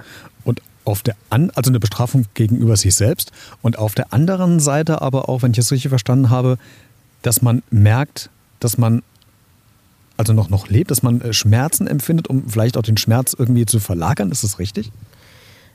und 0.45 0.61
auf 0.85 1.03
der 1.03 1.17
an, 1.31 1.51
also 1.55 1.71
eine 1.71 1.81
Bestrafung 1.81 2.27
gegenüber 2.35 2.77
sich 2.77 2.95
selbst 2.95 3.33
und 3.63 3.79
auf 3.79 3.95
der 3.95 4.13
anderen 4.13 4.61
Seite 4.61 5.01
aber 5.01 5.29
auch, 5.31 5.43
wenn 5.43 5.53
ich 5.53 5.59
es 5.59 5.73
richtig 5.73 5.89
verstanden 5.89 6.29
habe, 6.29 6.59
dass 7.23 7.41
man 7.41 7.63
merkt, 7.71 8.29
dass 8.61 8.77
man 8.77 9.03
also 10.19 10.33
noch, 10.33 10.51
noch 10.51 10.69
lebt, 10.69 10.91
dass 10.91 11.03
man 11.03 11.21
äh, 11.23 11.33
Schmerzen 11.33 11.87
empfindet, 11.87 12.29
um 12.29 12.49
vielleicht 12.49 12.77
auch 12.77 12.83
den 12.83 12.97
Schmerz 12.99 13.35
irgendwie 13.39 13.65
zu 13.65 13.81
verlagern. 13.81 14.31
Ist 14.31 14.45
das 14.45 14.59
richtig? 14.59 14.91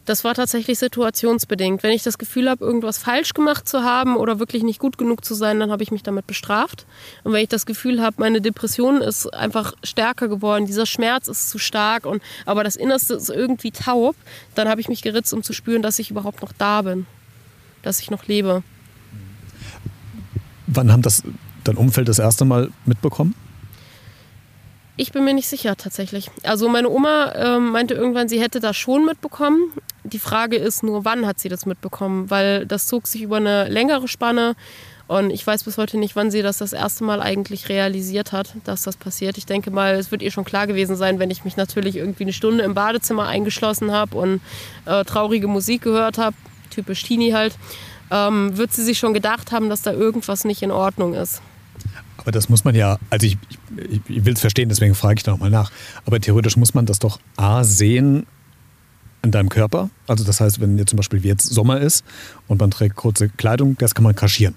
Das 0.06 0.26
war 0.26 0.34
tatsächlich 0.34 0.80
situationsbedingt. 0.80 1.82
Wenn 1.82 1.94
ich 1.94 2.04
das 2.04 2.18
Gefühl 2.18 2.50
habe, 2.50 2.66
irgendwas 2.66 2.98
falsch 2.98 3.34
gemacht 3.34 3.70
zu 3.70 3.84
haben 3.84 4.18
oder 4.18 4.38
wirklich 4.38 4.62
nicht 4.64 4.80
gut 4.80 4.98
genug 4.98 5.24
zu 5.24 5.34
sein, 5.34 5.62
dann 5.62 5.72
habe 5.72 5.82
ich 5.82 5.92
mich 5.92 6.04
damit 6.04 6.28
bestraft. 6.28 6.86
Und 7.24 7.32
wenn 7.32 7.42
ich 7.42 7.48
das 7.48 7.66
Gefühl 7.66 8.02
habe, 8.02 8.18
meine 8.20 8.42
Depression 8.42 9.02
ist 9.02 9.34
einfach 9.34 9.74
stärker 9.82 10.28
geworden, 10.28 10.66
dieser 10.66 10.86
Schmerz 10.86 11.30
ist 11.30 11.50
zu 11.50 11.58
stark, 11.58 12.06
und, 12.06 12.22
aber 12.46 12.66
das 12.66 12.76
Innerste 12.76 13.14
ist 13.14 13.30
irgendwie 13.30 13.72
taub, 13.72 14.18
dann 14.56 14.68
habe 14.68 14.82
ich 14.82 14.90
mich 14.90 15.02
geritzt, 15.04 15.34
um 15.34 15.42
zu 15.42 15.54
spüren, 15.54 15.82
dass 15.82 16.00
ich 16.00 16.12
überhaupt 16.12 16.42
noch 16.42 16.52
da 16.52 16.82
bin, 16.82 17.06
dass 17.82 18.02
ich 18.02 18.12
noch 18.12 18.28
lebe. 18.28 18.62
Wann 20.68 20.92
haben 20.92 21.02
das 21.02 21.24
dein 21.64 21.78
Umfeld 21.78 22.10
das 22.10 22.20
erste 22.20 22.44
Mal 22.44 22.72
mitbekommen? 22.86 23.36
Ich 24.96 25.12
bin 25.12 25.24
mir 25.24 25.34
nicht 25.34 25.48
sicher 25.48 25.76
tatsächlich. 25.76 26.30
Also 26.44 26.70
meine 26.70 26.88
Oma 26.88 27.30
äh, 27.32 27.60
meinte 27.60 27.96
irgendwann, 27.96 28.30
sie 28.30 28.40
hätte 28.40 28.60
das 28.60 28.78
schon 28.78 29.06
mitbekommen. 29.06 29.72
Die 30.04 30.20
Frage 30.20 30.56
ist 30.56 30.84
nur, 30.84 31.04
wann 31.04 31.26
hat 31.26 31.40
sie 31.40 31.50
das 31.50 31.66
mitbekommen? 31.66 32.30
Weil 32.30 32.68
das 32.68 32.86
zog 32.86 33.08
sich 33.08 33.24
über 33.24 33.38
eine 33.38 33.68
längere 33.70 34.08
Spanne. 34.08 34.56
Und 35.08 35.32
ich 35.32 35.46
weiß 35.46 35.64
bis 35.64 35.78
heute 35.78 35.98
nicht, 35.98 36.16
wann 36.16 36.30
sie 36.30 36.44
das 36.44 36.60
das 36.60 36.74
erste 36.74 37.04
Mal 37.04 37.22
eigentlich 37.22 37.70
realisiert 37.70 38.32
hat, 38.32 38.54
dass 38.66 38.84
das 38.84 38.96
passiert. 38.96 39.38
Ich 39.38 39.48
denke 39.48 39.72
mal, 39.72 39.96
es 39.96 40.12
wird 40.12 40.22
ihr 40.22 40.32
schon 40.32 40.46
klar 40.46 40.68
gewesen 40.68 40.96
sein, 40.96 41.18
wenn 41.18 41.32
ich 41.32 41.44
mich 41.44 41.58
natürlich 41.58 41.96
irgendwie 41.96 42.24
eine 42.24 42.34
Stunde 42.34 42.64
im 42.64 42.76
Badezimmer 42.76 43.28
eingeschlossen 43.28 43.92
habe 43.92 44.16
und 44.16 44.42
äh, 44.86 45.04
traurige 45.04 45.48
Musik 45.48 45.82
gehört 45.82 46.20
habe, 46.20 46.36
typisch 46.70 47.04
Teenie 47.04 47.34
halt, 47.34 47.56
ähm, 48.12 48.56
wird 48.58 48.72
sie 48.72 48.84
sich 48.84 49.00
schon 49.00 49.14
gedacht 49.14 49.52
haben, 49.52 49.70
dass 49.70 49.82
da 49.82 49.92
irgendwas 49.92 50.46
nicht 50.46 50.62
in 50.62 50.72
Ordnung 50.72 51.16
ist. 51.16 51.42
Aber 52.24 52.32
das 52.32 52.50
muss 52.50 52.64
man 52.64 52.74
ja, 52.74 52.98
also 53.10 53.28
ich, 53.28 53.38
ich, 53.90 54.02
ich 54.08 54.26
will 54.26 54.34
es 54.34 54.42
verstehen, 54.42 54.70
deswegen 54.70 54.96
frage 54.96 55.16
ich 55.18 55.24
da 55.24 55.32
nochmal 55.32 55.50
nach. 55.50 55.72
Aber 56.06 56.20
theoretisch 56.20 56.58
muss 56.58 56.74
man 56.74 56.86
das 56.86 57.00
doch 57.00 57.20
A 57.36 57.64
sehen 57.64 58.26
an 59.22 59.32
deinem 59.32 59.50
Körper. 59.50 59.90
Also 60.08 60.24
das 60.24 60.40
heißt, 60.40 60.60
wenn 60.62 60.78
jetzt 60.78 60.90
zum 60.90 60.98
Beispiel 60.98 61.24
wie 61.24 61.28
jetzt 61.28 61.46
Sommer 61.46 61.80
ist 61.80 62.04
und 62.48 62.60
man 62.60 62.72
trägt 62.72 62.96
kurze 62.96 63.30
Kleidung, 63.30 63.78
das 63.78 63.94
kann 63.96 64.04
man 64.04 64.16
kaschieren. 64.16 64.56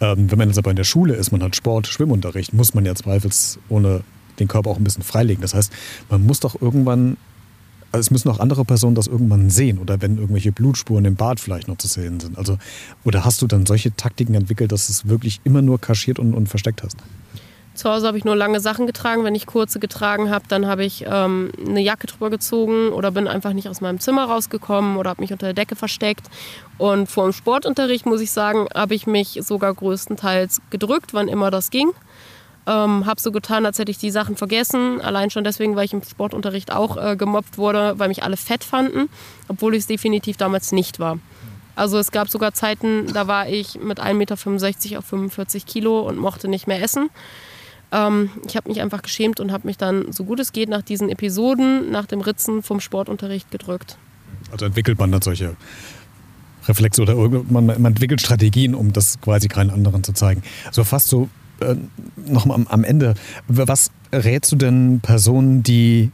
Ähm, 0.00 0.30
wenn 0.30 0.38
man 0.38 0.48
jetzt 0.48 0.58
aber 0.58 0.70
in 0.70 0.76
der 0.76 0.84
Schule 0.84 1.14
ist, 1.14 1.30
man 1.30 1.42
hat 1.42 1.56
Sport, 1.56 1.86
Schwimmunterricht, 1.86 2.52
muss 2.52 2.74
man 2.74 2.84
ja 2.84 2.94
zweifelsohne 2.94 4.02
den 4.38 4.48
Körper 4.48 4.70
auch 4.70 4.78
ein 4.78 4.84
bisschen 4.84 5.02
freilegen. 5.02 5.42
Das 5.42 5.54
heißt, 5.54 5.72
man 6.10 6.24
muss 6.24 6.40
doch 6.40 6.60
irgendwann, 6.60 7.16
also 7.94 8.00
es 8.00 8.10
müssen 8.10 8.28
auch 8.28 8.40
andere 8.40 8.64
Personen 8.64 8.96
das 8.96 9.06
irgendwann 9.06 9.50
sehen 9.50 9.78
oder 9.78 10.02
wenn 10.02 10.18
irgendwelche 10.18 10.50
Blutspuren 10.50 11.04
im 11.04 11.14
Bad 11.14 11.38
vielleicht 11.38 11.68
noch 11.68 11.78
zu 11.78 11.86
sehen 11.86 12.18
sind. 12.18 12.36
Also, 12.36 12.58
oder 13.04 13.24
hast 13.24 13.40
du 13.40 13.46
dann 13.46 13.66
solche 13.66 13.94
Taktiken 13.94 14.34
entwickelt, 14.34 14.72
dass 14.72 14.88
es 14.88 15.06
wirklich 15.08 15.40
immer 15.44 15.62
nur 15.62 15.80
kaschiert 15.80 16.18
und, 16.18 16.34
und 16.34 16.48
versteckt 16.48 16.82
hast? 16.82 16.96
Zu 17.74 17.88
Hause 17.88 18.08
habe 18.08 18.18
ich 18.18 18.24
nur 18.24 18.34
lange 18.34 18.58
Sachen 18.58 18.88
getragen. 18.88 19.22
Wenn 19.22 19.36
ich 19.36 19.46
kurze 19.46 19.78
getragen 19.78 20.28
habe, 20.28 20.44
dann 20.48 20.66
habe 20.66 20.84
ich 20.84 21.04
ähm, 21.08 21.52
eine 21.64 21.80
Jacke 21.80 22.08
drüber 22.08 22.30
gezogen 22.30 22.88
oder 22.88 23.12
bin 23.12 23.28
einfach 23.28 23.52
nicht 23.52 23.68
aus 23.68 23.80
meinem 23.80 24.00
Zimmer 24.00 24.24
rausgekommen 24.24 24.96
oder 24.96 25.10
habe 25.10 25.22
mich 25.22 25.32
unter 25.32 25.46
der 25.46 25.54
Decke 25.54 25.76
versteckt. 25.76 26.26
Und 26.78 27.08
vor 27.08 27.24
dem 27.24 27.32
Sportunterricht, 27.32 28.06
muss 28.06 28.20
ich 28.20 28.32
sagen, 28.32 28.66
habe 28.74 28.96
ich 28.96 29.06
mich 29.06 29.38
sogar 29.42 29.72
größtenteils 29.72 30.62
gedrückt, 30.70 31.14
wann 31.14 31.28
immer 31.28 31.52
das 31.52 31.70
ging. 31.70 31.90
Ähm, 32.66 33.04
habe 33.04 33.20
so 33.20 33.30
getan, 33.30 33.66
als 33.66 33.78
hätte 33.78 33.90
ich 33.90 33.98
die 33.98 34.10
Sachen 34.10 34.36
vergessen. 34.36 35.00
Allein 35.00 35.30
schon 35.30 35.44
deswegen, 35.44 35.76
weil 35.76 35.84
ich 35.84 35.92
im 35.92 36.02
Sportunterricht 36.02 36.72
auch 36.72 36.96
äh, 36.96 37.16
gemobbt 37.16 37.58
wurde, 37.58 37.98
weil 37.98 38.08
mich 38.08 38.22
alle 38.22 38.38
fett 38.38 38.64
fanden, 38.64 39.10
obwohl 39.48 39.74
ich 39.74 39.80
es 39.80 39.86
definitiv 39.86 40.38
damals 40.38 40.72
nicht 40.72 40.98
war. 40.98 41.18
Also 41.76 41.98
es 41.98 42.10
gab 42.10 42.28
sogar 42.30 42.54
Zeiten, 42.54 43.12
da 43.12 43.26
war 43.26 43.48
ich 43.48 43.80
mit 43.80 44.00
1,65 44.00 44.14
Meter 44.14 44.98
auf 44.98 45.04
45 45.04 45.66
Kilo 45.66 46.00
und 46.00 46.16
mochte 46.16 46.48
nicht 46.48 46.66
mehr 46.66 46.82
essen. 46.82 47.10
Ähm, 47.92 48.30
ich 48.46 48.56
habe 48.56 48.68
mich 48.68 48.80
einfach 48.80 49.02
geschämt 49.02 49.40
und 49.40 49.52
habe 49.52 49.66
mich 49.66 49.76
dann, 49.76 50.12
so 50.12 50.24
gut 50.24 50.40
es 50.40 50.52
geht, 50.52 50.68
nach 50.68 50.82
diesen 50.82 51.10
Episoden, 51.10 51.90
nach 51.90 52.06
dem 52.06 52.20
Ritzen 52.20 52.62
vom 52.62 52.80
Sportunterricht 52.80 53.50
gedrückt. 53.50 53.98
Also 54.50 54.64
entwickelt 54.66 54.98
man 54.98 55.12
dann 55.12 55.20
solche 55.20 55.56
Reflexe 56.66 57.02
oder 57.02 57.14
man, 57.14 57.66
man 57.66 57.84
entwickelt 57.84 58.20
Strategien, 58.20 58.74
um 58.74 58.92
das 58.92 59.20
quasi 59.20 59.48
keinen 59.48 59.70
anderen 59.70 60.02
zu 60.02 60.12
zeigen. 60.12 60.42
So 60.70 60.84
fast 60.84 61.08
so 61.08 61.28
äh, 61.60 61.76
noch 62.26 62.46
am, 62.46 62.84
Ende. 62.84 63.14
Was 63.48 63.90
rätst 64.12 64.52
du 64.52 64.56
denn 64.56 65.00
Personen, 65.00 65.62
die 65.62 66.10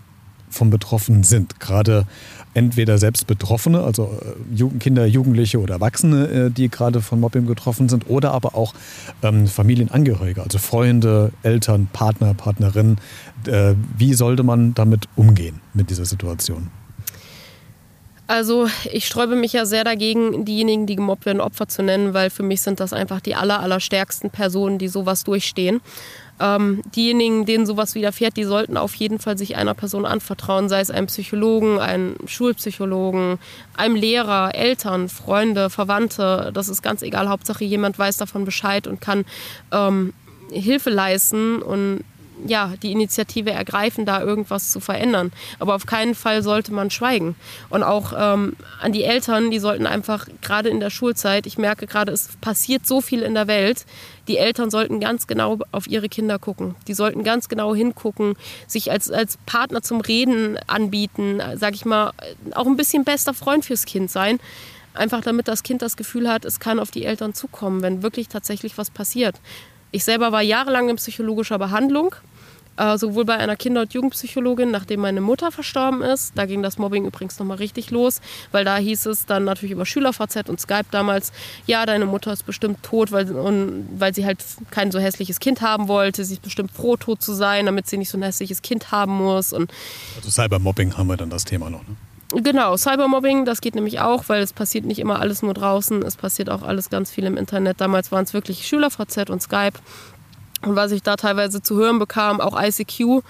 vom 0.49 0.71
Betroffenen 0.71 1.23
sind? 1.23 1.61
Gerade 1.61 2.07
entweder 2.55 2.99
selbst 2.99 3.27
Betroffene, 3.27 3.83
also 3.83 4.19
äh, 4.57 4.79
Kinder, 4.79 5.07
Jugendliche 5.07 5.61
oder 5.61 5.75
Erwachsene, 5.75 6.27
äh, 6.29 6.51
die 6.51 6.69
gerade 6.69 7.01
von 7.01 7.21
Mobbing 7.21 7.47
getroffen 7.47 7.89
sind, 7.89 8.09
oder 8.11 8.33
aber 8.33 8.55
auch 8.55 8.75
ähm, 9.23 9.47
Familienangehörige, 9.47 10.43
also 10.43 10.59
Freunde, 10.59 11.33
Eltern, 11.43 11.89
Partner, 11.93 12.35
Partnerinnen. 12.35 12.99
Wie 13.97 14.13
sollte 14.13 14.43
man 14.43 14.75
damit 14.75 15.09
umgehen 15.17 15.63
mit 15.73 15.89
dieser 15.89 16.05
Situation? 16.05 16.69
Also 18.31 18.69
ich 18.93 19.07
sträube 19.07 19.35
mich 19.35 19.55
ja 19.55 19.67
sehr 19.67 19.83
dagegen, 19.83 20.45
diejenigen, 20.45 20.87
die 20.87 20.95
gemobbt 20.95 21.27
werden, 21.27 21.41
Opfer 21.41 21.67
zu 21.67 21.83
nennen, 21.83 22.15
weil 22.15 22.31
für 22.31 22.45
mich 22.45 22.63
sind 22.63 22.79
das 22.79 22.93
einfach 22.93 23.21
die 23.21 23.35
aller, 23.35 23.59
aller 23.59 23.81
stärksten 23.81 24.31
Personen, 24.31 24.79
die 24.79 24.87
sowas 24.87 25.25
durchstehen. 25.25 25.81
Ähm, 26.39 26.81
diejenigen, 26.95 27.45
denen 27.45 27.67
sowas 27.67 27.97
widerfährt, 27.97 28.37
die 28.37 28.45
sollten 28.45 28.77
auf 28.77 28.95
jeden 28.95 29.19
Fall 29.19 29.37
sich 29.37 29.57
einer 29.57 29.75
Person 29.75 30.07
anvertrauen, 30.07 30.69
sei 30.69 30.79
es 30.79 30.93
einem 30.93 31.09
Psychologen, 31.09 31.81
einem 31.81 32.15
Schulpsychologen, 32.25 33.41
einem 33.77 33.97
Lehrer, 33.97 34.55
Eltern, 34.55 35.09
Freunde, 35.09 35.69
Verwandte. 35.69 36.53
Das 36.55 36.69
ist 36.69 36.83
ganz 36.83 37.03
egal. 37.03 37.29
Hauptsache 37.29 37.65
jemand 37.65 37.99
weiß 37.99 38.17
davon 38.17 38.45
Bescheid 38.45 38.87
und 38.87 39.01
kann 39.01 39.25
ähm, 39.73 40.13
Hilfe 40.53 40.91
leisten 40.91 41.63
und 41.63 42.05
ja, 42.47 42.75
die 42.83 42.93
Initiative 42.93 43.51
ergreifen, 43.51 44.07
da 44.07 44.21
irgendwas 44.21 44.71
zu 44.71 44.81
verändern. 44.81 45.33
Aber 45.59 45.75
auf 45.75 45.87
keinen 45.87 46.15
Fall 46.15 46.43
sollte 46.43 46.73
man 46.73 46.91
schweigen. 46.91 47.35
Und 47.69 47.83
auch 47.83 48.13
ähm, 48.17 48.57
an 48.81 48.93
die 48.93 49.05
Eltern, 49.05 49.51
die 49.51 49.59
sollten 49.59 49.87
einfach 49.87 50.27
gerade 50.43 50.69
in 50.69 50.81
der 50.81 50.91
Schulzeit, 50.91 51.47
ich 51.47 51.59
merke 51.59 51.87
gerade, 51.87 52.13
es 52.13 52.31
passiert 52.41 52.87
so 52.87 53.01
viel 53.01 53.23
in 53.23 53.35
der 53.35 53.47
Welt, 53.47 53.85
die 54.29 54.39
Eltern 54.39 54.71
sollten 54.71 55.01
ganz 55.01 55.27
genau 55.27 55.59
auf 55.73 55.89
ihre 55.89 56.09
Kinder 56.09 56.39
gucken. 56.39 56.77
Die 56.87 56.95
sollten 56.95 57.25
ganz 57.25 57.49
genau 57.49 57.75
hingucken, 57.75 58.37
sich 58.67 58.91
als, 58.91 59.11
als 59.11 59.39
Partner 59.47 59.83
zum 59.83 60.01
Reden 60.01 60.57
anbieten, 60.69 61.43
sag 61.57 61.75
ich 61.75 61.85
mal, 61.85 62.13
auch 62.55 62.67
ein 62.67 62.77
bisschen 62.77 63.05
bester 63.05 63.35
Freund 63.35 63.65
fürs 63.65 63.87
Kind 63.87 64.11
sein. 64.11 64.39
Einfach 64.95 65.21
damit 65.21 65.49
das 65.49 65.63
Kind 65.63 65.83
das 65.83 65.97
Gefühl 65.97 66.29
hat, 66.29 66.45
es 66.45 66.61
kann 66.61 66.79
auf 66.79 66.91
die 66.91 67.05
Eltern 67.05 67.35
zukommen, 67.35 67.83
wenn 67.83 68.03
wirklich 68.03 68.29
tatsächlich 68.29 68.79
was 68.79 68.91
passiert. 68.91 69.37
Ich 69.93 70.05
selber 70.05 70.33
war 70.33 70.43
jahrelang 70.43 70.89
in 70.89 70.97
psychologischer 70.97 71.59
Behandlung 71.59 72.15
äh, 72.81 72.97
sowohl 72.97 73.25
bei 73.25 73.37
einer 73.37 73.57
Kinder- 73.57 73.83
und 73.83 73.93
Jugendpsychologin, 73.93 74.71
nachdem 74.71 75.01
meine 75.01 75.21
Mutter 75.21 75.53
verstorben 75.53 76.03
ist. 76.03 76.33
Da 76.37 76.47
ging 76.47 76.63
das 76.63 76.79
Mobbing 76.79 77.05
übrigens 77.05 77.39
nochmal 77.39 77.59
richtig 77.59 77.91
los, 77.91 78.21
weil 78.53 78.65
da 78.65 78.77
hieß 78.79 79.07
es 79.07 79.27
dann 79.27 79.45
natürlich 79.45 79.73
über 79.73 79.85
SchülerVZ 79.85 80.49
und 80.49 80.61
Skype 80.61 80.87
damals, 80.91 81.33
ja, 81.67 81.85
deine 81.85 82.07
Mutter 82.07 82.33
ist 82.33 82.47
bestimmt 82.47 82.83
tot, 82.83 83.13
weil, 83.13 83.31
und, 83.33 83.87
weil 83.99 84.15
sie 84.15 84.25
halt 84.25 84.39
kein 84.71 84.91
so 84.91 84.99
hässliches 84.99 85.41
Kind 85.41 85.61
haben 85.61 85.89
wollte. 85.89 86.25
Sie 86.25 86.35
ist 86.35 86.43
bestimmt 86.43 86.71
froh, 86.71 86.97
tot 86.97 87.23
zu 87.23 87.35
sein, 87.35 87.67
damit 87.67 87.87
sie 87.87 87.99
nicht 87.99 88.09
so 88.09 88.19
ein 88.19 88.23
hässliches 88.23 88.63
Kind 88.63 88.91
haben 88.91 89.17
muss. 89.19 89.53
Und 89.53 89.71
also 90.17 90.31
Cybermobbing 90.31 90.97
haben 90.97 91.09
wir 91.09 91.17
dann 91.17 91.31
das 91.31 91.45
Thema 91.45 91.69
noch, 91.69 91.83
ne? 91.83 91.97
Genau, 92.33 92.77
Cybermobbing, 92.77 93.45
das 93.45 93.61
geht 93.61 93.75
nämlich 93.75 94.01
auch, 94.01 94.29
weil 94.29 94.43
es 94.43 94.53
passiert 94.53 94.85
nicht 94.85 95.01
immer 95.01 95.21
alles 95.21 95.43
nur 95.43 95.55
draußen, 95.55 96.03
es 96.03 96.17
passiert 96.17 96.49
auch 96.49 96.63
alles 96.63 96.89
ganz 96.89 97.11
viel 97.11 97.25
im 97.25 97.37
Internet. 97.37 97.81
Damals 97.81 98.13
waren 98.13 98.25
es 98.25 98.33
wirklich 98.35 98.67
SchülerVZ 98.67 99.31
und 99.31 99.43
Skype. 99.43 99.79
Und 100.63 100.77
was 100.77 100.93
ich 100.93 101.03
da 101.03 101.17
teilweise 101.17 101.61
zu 101.63 101.77
hören 101.77 101.99
bekam, 101.99 102.41
auch 102.41 102.61
ICQ, 102.61 103.23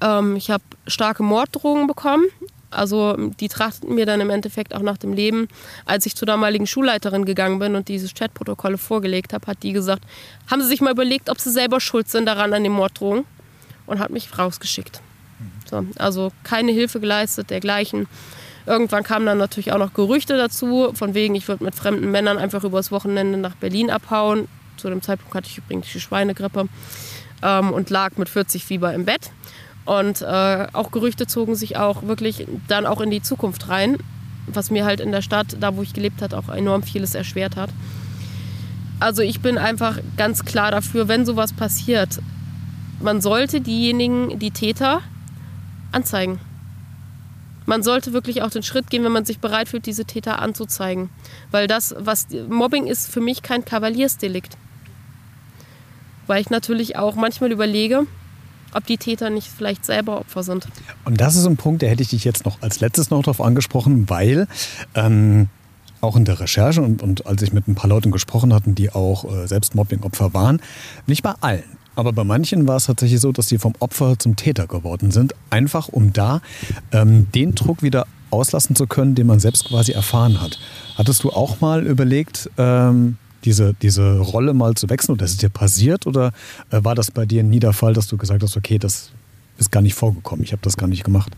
ähm, 0.00 0.36
ich 0.36 0.50
habe 0.50 0.62
starke 0.86 1.22
Morddrohungen 1.22 1.86
bekommen. 1.86 2.24
Also 2.70 3.16
die 3.16 3.48
trachteten 3.48 3.94
mir 3.94 4.06
dann 4.06 4.20
im 4.20 4.30
Endeffekt 4.30 4.74
auch 4.74 4.82
nach 4.82 4.98
dem 4.98 5.12
Leben. 5.12 5.48
Als 5.84 6.06
ich 6.06 6.16
zur 6.16 6.26
damaligen 6.26 6.66
Schulleiterin 6.66 7.24
gegangen 7.24 7.58
bin 7.58 7.76
und 7.76 7.88
diese 7.88 8.12
Chatprotokolle 8.12 8.78
vorgelegt 8.78 9.32
habe, 9.32 9.46
hat 9.46 9.62
die 9.62 9.72
gesagt, 9.72 10.02
haben 10.50 10.60
Sie 10.60 10.68
sich 10.68 10.80
mal 10.80 10.92
überlegt, 10.92 11.30
ob 11.30 11.40
Sie 11.40 11.50
selber 11.50 11.80
schuld 11.80 12.08
sind 12.08 12.26
daran 12.26 12.52
an 12.52 12.62
den 12.62 12.72
Morddrohungen? 12.72 13.24
Und 13.86 13.98
hat 13.98 14.10
mich 14.10 14.38
rausgeschickt. 14.38 15.02
So, 15.70 15.84
also 15.98 16.32
keine 16.42 16.72
Hilfe 16.72 17.00
geleistet, 17.00 17.50
dergleichen. 17.50 18.06
Irgendwann 18.66 19.02
kamen 19.02 19.26
dann 19.26 19.38
natürlich 19.38 19.72
auch 19.72 19.78
noch 19.78 19.92
Gerüchte 19.92 20.36
dazu, 20.36 20.90
von 20.94 21.14
wegen, 21.14 21.34
ich 21.34 21.48
würde 21.48 21.64
mit 21.64 21.74
fremden 21.74 22.10
Männern 22.10 22.38
einfach 22.38 22.64
übers 22.64 22.90
Wochenende 22.90 23.38
nach 23.38 23.54
Berlin 23.56 23.90
abhauen. 23.90 24.48
Zu 24.76 24.88
dem 24.88 25.02
Zeitpunkt 25.02 25.34
hatte 25.34 25.48
ich 25.48 25.58
übrigens 25.58 25.92
die 25.92 26.00
Schweinegrippe 26.00 26.68
ähm, 27.42 27.72
und 27.72 27.90
lag 27.90 28.16
mit 28.16 28.28
40 28.28 28.64
Fieber 28.64 28.94
im 28.94 29.04
Bett. 29.04 29.30
Und 29.84 30.22
äh, 30.22 30.66
auch 30.72 30.90
Gerüchte 30.90 31.26
zogen 31.26 31.56
sich 31.56 31.76
auch 31.76 32.04
wirklich 32.04 32.46
dann 32.68 32.86
auch 32.86 33.02
in 33.02 33.10
die 33.10 33.22
Zukunft 33.22 33.68
rein, 33.68 33.98
was 34.46 34.70
mir 34.70 34.84
halt 34.84 35.00
in 35.00 35.12
der 35.12 35.22
Stadt, 35.22 35.56
da 35.60 35.76
wo 35.76 35.82
ich 35.82 35.92
gelebt 35.92 36.22
habe, 36.22 36.36
auch 36.38 36.48
enorm 36.48 36.82
vieles 36.82 37.14
erschwert 37.14 37.56
hat. 37.56 37.70
Also 38.98 39.20
ich 39.20 39.40
bin 39.40 39.58
einfach 39.58 39.98
ganz 40.16 40.44
klar 40.44 40.70
dafür, 40.70 41.08
wenn 41.08 41.26
sowas 41.26 41.52
passiert, 41.52 42.20
man 43.00 43.20
sollte 43.20 43.60
diejenigen, 43.60 44.38
die 44.38 44.50
Täter, 44.50 45.02
anzeigen. 45.92 46.40
Man 47.66 47.82
sollte 47.82 48.12
wirklich 48.12 48.42
auch 48.42 48.50
den 48.50 48.62
Schritt 48.62 48.90
gehen, 48.90 49.04
wenn 49.04 49.12
man 49.12 49.24
sich 49.24 49.38
bereit 49.38 49.68
fühlt, 49.68 49.86
diese 49.86 50.04
Täter 50.04 50.40
anzuzeigen. 50.40 51.10
Weil 51.50 51.66
das, 51.66 51.94
was 51.98 52.26
Mobbing 52.48 52.86
ist, 52.86 53.10
für 53.10 53.20
mich 53.20 53.42
kein 53.42 53.64
Kavaliersdelikt 53.64 54.56
weil 56.26 56.40
ich 56.40 56.50
natürlich 56.50 56.96
auch 56.96 57.14
manchmal 57.14 57.52
überlege, 57.52 58.06
ob 58.72 58.86
die 58.86 58.96
Täter 58.96 59.30
nicht 59.30 59.48
vielleicht 59.48 59.84
selber 59.84 60.18
Opfer 60.20 60.42
sind. 60.42 60.66
Und 61.04 61.20
das 61.20 61.36
ist 61.36 61.46
ein 61.46 61.56
Punkt, 61.56 61.82
der 61.82 61.90
hätte 61.90 62.02
ich 62.02 62.08
dich 62.08 62.24
jetzt 62.24 62.44
noch 62.44 62.60
als 62.62 62.80
letztes 62.80 63.10
noch 63.10 63.22
darauf 63.22 63.40
angesprochen, 63.40 64.08
weil 64.10 64.48
ähm, 64.94 65.48
auch 66.00 66.16
in 66.16 66.24
der 66.24 66.40
Recherche 66.40 66.82
und, 66.82 67.02
und, 67.02 67.26
als 67.26 67.42
ich 67.42 67.52
mit 67.52 67.68
ein 67.68 67.74
paar 67.74 67.88
Leuten 67.88 68.10
gesprochen 68.10 68.52
hatte, 68.52 68.70
die 68.70 68.90
auch 68.90 69.24
äh, 69.24 69.46
selbst 69.46 69.74
Mobbing-Opfer 69.74 70.34
waren, 70.34 70.60
nicht 71.06 71.22
bei 71.22 71.34
allen. 71.40 71.78
Aber 71.96 72.12
bei 72.12 72.24
manchen 72.24 72.66
war 72.66 72.76
es 72.76 72.86
tatsächlich 72.86 73.20
so, 73.20 73.32
dass 73.32 73.48
sie 73.48 73.58
vom 73.58 73.74
Opfer 73.78 74.18
zum 74.18 74.36
Täter 74.36 74.66
geworden 74.66 75.10
sind, 75.10 75.34
einfach 75.50 75.88
um 75.88 76.12
da 76.12 76.40
ähm, 76.92 77.28
den 77.34 77.54
Druck 77.54 77.82
wieder 77.82 78.06
auslassen 78.30 78.74
zu 78.74 78.86
können, 78.86 79.14
den 79.14 79.26
man 79.26 79.38
selbst 79.38 79.66
quasi 79.66 79.92
erfahren 79.92 80.40
hat. 80.40 80.58
Hattest 80.96 81.22
du 81.22 81.30
auch 81.30 81.60
mal 81.60 81.86
überlegt, 81.86 82.50
ähm, 82.58 83.16
diese, 83.44 83.74
diese 83.74 84.18
Rolle 84.18 84.54
mal 84.54 84.74
zu 84.74 84.88
wechseln? 84.90 85.14
Oder 85.14 85.24
ist 85.24 85.32
es 85.32 85.36
dir 85.36 85.50
passiert 85.50 86.06
oder 86.06 86.32
äh, 86.70 86.82
war 86.82 86.94
das 86.94 87.10
bei 87.10 87.26
dir 87.26 87.42
nie 87.42 87.60
der 87.60 87.72
Fall, 87.72 87.92
dass 87.92 88.08
du 88.08 88.16
gesagt 88.16 88.42
hast, 88.42 88.56
okay, 88.56 88.78
das 88.78 89.10
ist 89.58 89.70
gar 89.70 89.82
nicht 89.82 89.94
vorgekommen, 89.94 90.44
ich 90.44 90.52
habe 90.52 90.62
das 90.62 90.76
gar 90.76 90.88
nicht 90.88 91.04
gemacht? 91.04 91.32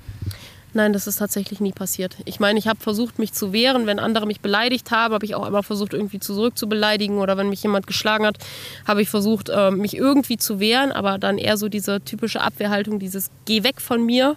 Nein, 0.73 0.93
das 0.93 1.07
ist 1.07 1.17
tatsächlich 1.17 1.61
nie 1.61 1.73
passiert. 1.73 2.17
Ich 2.27 2.39
meine, 2.39 2.59
ich 2.59 2.69
habe 2.69 2.79
versucht, 2.81 3.19
mich 3.19 3.33
zu 3.33 3.53
wehren. 3.53 3.87
Wenn 3.87 3.99
andere 3.99 4.27
mich 4.27 4.41
beleidigt 4.41 4.91
haben, 4.91 5.15
habe 5.15 5.25
ich 5.25 5.35
auch 5.35 5.47
immer 5.47 5.63
versucht, 5.63 5.95
irgendwie 5.95 6.21
zurück 6.21 6.59
zu 6.59 6.69
beleidigen. 6.69 7.19
Oder 7.19 7.37
wenn 7.39 7.49
mich 7.49 7.63
jemand 7.63 7.87
geschlagen 7.87 8.27
hat, 8.27 8.39
habe 8.87 9.01
ich 9.01 9.09
versucht, 9.09 9.49
äh, 9.49 9.71
mich 9.71 9.97
irgendwie 9.97 10.37
zu 10.37 10.61
wehren. 10.61 10.93
Aber 10.93 11.19
dann 11.19 11.39
eher 11.39 11.57
so 11.57 11.69
diese 11.69 12.03
typische 12.03 12.43
Abwehrhaltung, 12.43 12.99
dieses 12.99 13.31
Geh 13.47 13.63
weg 13.63 13.81
von 13.81 14.05
mir. 14.05 14.37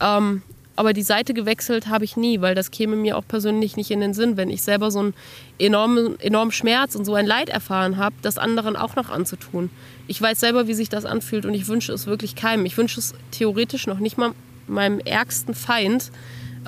Ähm, 0.00 0.42
aber 0.74 0.92
die 0.92 1.02
Seite 1.02 1.34
gewechselt 1.34 1.88
habe 1.88 2.04
ich 2.04 2.16
nie, 2.16 2.40
weil 2.40 2.54
das 2.54 2.70
käme 2.70 2.96
mir 2.96 3.18
auch 3.18 3.26
persönlich 3.26 3.76
nicht 3.76 3.90
in 3.90 4.00
den 4.00 4.14
Sinn, 4.14 4.36
wenn 4.36 4.48
ich 4.48 4.62
selber 4.62 4.90
so 4.90 5.00
einen 5.00 5.14
enormen, 5.58 6.18
enormen 6.18 6.52
Schmerz 6.52 6.94
und 6.94 7.04
so 7.04 7.14
ein 7.14 7.26
Leid 7.26 7.50
erfahren 7.50 7.98
habe, 7.98 8.14
das 8.22 8.38
anderen 8.38 8.76
auch 8.76 8.96
noch 8.96 9.10
anzutun. 9.10 9.70
Ich 10.06 10.20
weiß 10.20 10.40
selber, 10.40 10.66
wie 10.66 10.74
sich 10.74 10.88
das 10.88 11.04
anfühlt 11.04 11.44
und 11.44 11.54
ich 11.54 11.68
wünsche 11.68 11.92
es 11.92 12.06
wirklich 12.06 12.36
keinem. 12.36 12.64
Ich 12.64 12.76
wünsche 12.78 13.00
es 13.00 13.14
theoretisch 13.30 13.86
noch 13.86 13.98
nicht 13.98 14.16
mal 14.16 14.32
meinem 14.66 15.00
ärgsten 15.00 15.54
Feind, 15.54 16.10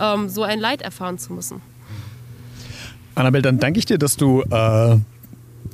ähm, 0.01 0.29
so 0.29 0.43
ein 0.43 0.61
Leid 0.61 0.83
erfahren 0.83 1.19
zu 1.19 1.33
müssen. 1.33 1.61
Annabelle, 3.15 3.43
dann 3.43 3.59
danke 3.59 3.79
ich 3.79 3.87
dir, 3.87 3.99
dass 3.99 4.17
du 4.17 4.43
äh, 4.43 4.99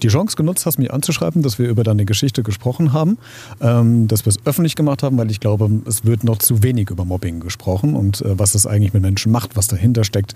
die 0.01 0.09
Chance 0.09 0.37
genutzt 0.37 0.67
hast, 0.67 0.79
mich 0.79 0.93
anzuschreiben, 0.93 1.43
dass 1.43 1.59
wir 1.59 1.69
über 1.69 1.85
deine 1.85 2.05
Geschichte 2.05 2.43
gesprochen 2.43 2.93
haben, 2.93 3.19
ähm, 3.61 4.09
dass 4.09 4.25
wir 4.25 4.31
es 4.31 4.39
öffentlich 4.45 4.77
gemacht 4.77 5.03
haben, 5.03 5.17
weil 5.19 5.31
ich 5.31 5.41
glaube, 5.41 5.71
es 5.87 6.05
wird 6.05 6.25
noch 6.25 6.39
zu 6.39 6.63
wenig 6.63 6.91
über 6.91 7.05
Mobbing 7.05 7.41
gesprochen 7.41 7.97
und 7.97 8.21
äh, 8.23 8.39
was 8.39 8.53
das 8.53 8.67
eigentlich 8.67 8.93
mit 8.93 9.03
Menschen 9.03 9.33
macht, 9.33 9.57
was 9.57 9.69
dahinter 9.69 10.05
steckt. 10.05 10.35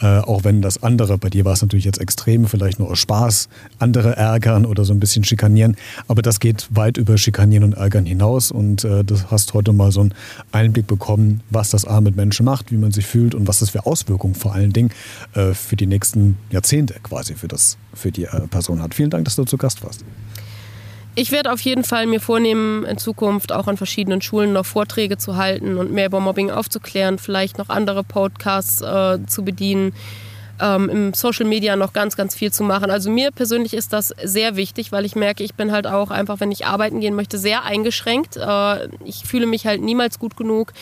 Äh, 0.00 0.18
auch 0.18 0.44
wenn 0.44 0.62
das 0.62 0.82
andere, 0.82 1.18
bei 1.18 1.30
dir 1.30 1.44
war 1.44 1.52
es 1.52 1.62
natürlich 1.62 1.84
jetzt 1.84 2.00
extrem, 2.00 2.46
vielleicht 2.46 2.78
nur 2.78 2.90
aus 2.90 2.98
Spaß, 2.98 3.48
andere 3.78 4.16
ärgern 4.16 4.66
oder 4.66 4.84
so 4.84 4.92
ein 4.92 5.00
bisschen 5.00 5.24
schikanieren, 5.24 5.76
aber 6.08 6.22
das 6.22 6.40
geht 6.40 6.68
weit 6.70 6.96
über 6.96 7.18
Schikanieren 7.18 7.64
und 7.64 7.72
Ärgern 7.74 8.06
hinaus 8.06 8.50
und 8.50 8.84
äh, 8.84 9.04
du 9.04 9.16
hast 9.30 9.54
heute 9.54 9.72
mal 9.72 9.92
so 9.92 10.00
einen 10.00 10.14
Einblick 10.52 10.86
bekommen, 10.86 11.40
was 11.50 11.70
das 11.70 11.84
A 11.84 12.00
mit 12.00 12.16
Menschen 12.16 12.44
macht, 12.44 12.72
wie 12.72 12.76
man 12.76 12.92
sich 12.92 13.06
fühlt 13.06 13.34
und 13.34 13.48
was 13.48 13.60
das 13.60 13.70
für 13.70 13.86
Auswirkungen 13.86 14.34
vor 14.34 14.54
allen 14.54 14.72
Dingen 14.72 14.90
äh, 15.34 15.54
für 15.54 15.76
die 15.76 15.86
nächsten 15.86 16.36
Jahrzehnte 16.50 16.94
quasi 17.02 17.34
für, 17.34 17.48
das, 17.48 17.76
für 17.94 18.12
die 18.12 18.24
äh, 18.24 18.46
Person 18.48 18.82
hat. 18.82 18.94
Vielen 18.94 19.05
Dank, 19.10 19.24
dass 19.24 19.36
du 19.36 19.44
zu 19.44 19.56
Gast 19.56 19.82
warst. 19.84 20.04
Ich 21.18 21.32
werde 21.32 21.50
auf 21.50 21.60
jeden 21.62 21.82
Fall 21.82 22.06
mir 22.06 22.20
vornehmen, 22.20 22.84
in 22.84 22.98
Zukunft 22.98 23.50
auch 23.50 23.68
an 23.68 23.78
verschiedenen 23.78 24.20
Schulen 24.20 24.52
noch 24.52 24.66
Vorträge 24.66 25.16
zu 25.16 25.36
halten 25.36 25.78
und 25.78 25.90
mehr 25.90 26.06
über 26.06 26.20
Mobbing 26.20 26.50
aufzuklären, 26.50 27.18
vielleicht 27.18 27.56
noch 27.56 27.70
andere 27.70 28.04
Podcasts 28.04 28.82
äh, 28.82 29.18
zu 29.26 29.42
bedienen, 29.42 29.94
ähm, 30.60 30.90
im 30.90 31.14
Social 31.14 31.46
Media 31.46 31.74
noch 31.74 31.94
ganz, 31.94 32.16
ganz 32.16 32.34
viel 32.34 32.52
zu 32.52 32.64
machen. 32.64 32.90
Also 32.90 33.10
mir 33.10 33.30
persönlich 33.30 33.72
ist 33.72 33.94
das 33.94 34.14
sehr 34.22 34.56
wichtig, 34.56 34.92
weil 34.92 35.06
ich 35.06 35.16
merke, 35.16 35.42
ich 35.42 35.54
bin 35.54 35.72
halt 35.72 35.86
auch 35.86 36.10
einfach, 36.10 36.40
wenn 36.40 36.52
ich 36.52 36.66
arbeiten 36.66 37.00
gehen 37.00 37.14
möchte, 37.14 37.38
sehr 37.38 37.64
eingeschränkt. 37.64 38.36
Äh, 38.36 38.88
ich 39.04 39.24
fühle 39.24 39.46
mich 39.46 39.66
halt 39.66 39.80
niemals 39.80 40.18
gut 40.18 40.36
genug 40.36 40.74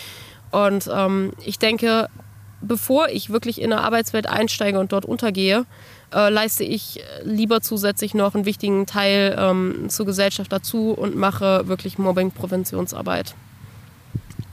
und 0.51 0.91
ähm, 0.93 1.33
ich 1.45 1.61
denke, 1.61 2.09
bevor 2.65 3.09
ich 3.09 3.31
wirklich 3.31 3.61
in 3.61 3.73
eine 3.73 3.83
Arbeitswelt 3.83 4.27
einsteige 4.27 4.79
und 4.79 4.93
dort 4.93 5.05
untergehe, 5.05 5.67
äh, 6.13 6.31
leiste 6.31 6.65
ich 6.65 7.03
lieber 7.25 7.61
zusätzlich 7.61 8.15
noch 8.15 8.35
einen 8.35 8.45
wichtigen 8.45 8.87
Teil 8.87 9.37
ähm, 9.39 9.87
zur 9.89 10.07
Gesellschaft 10.07 10.53
dazu 10.53 10.91
und 10.91 11.17
mache 11.17 11.67
wirklich 11.69 11.99
Mobbing-Präventionsarbeit. 11.99 13.35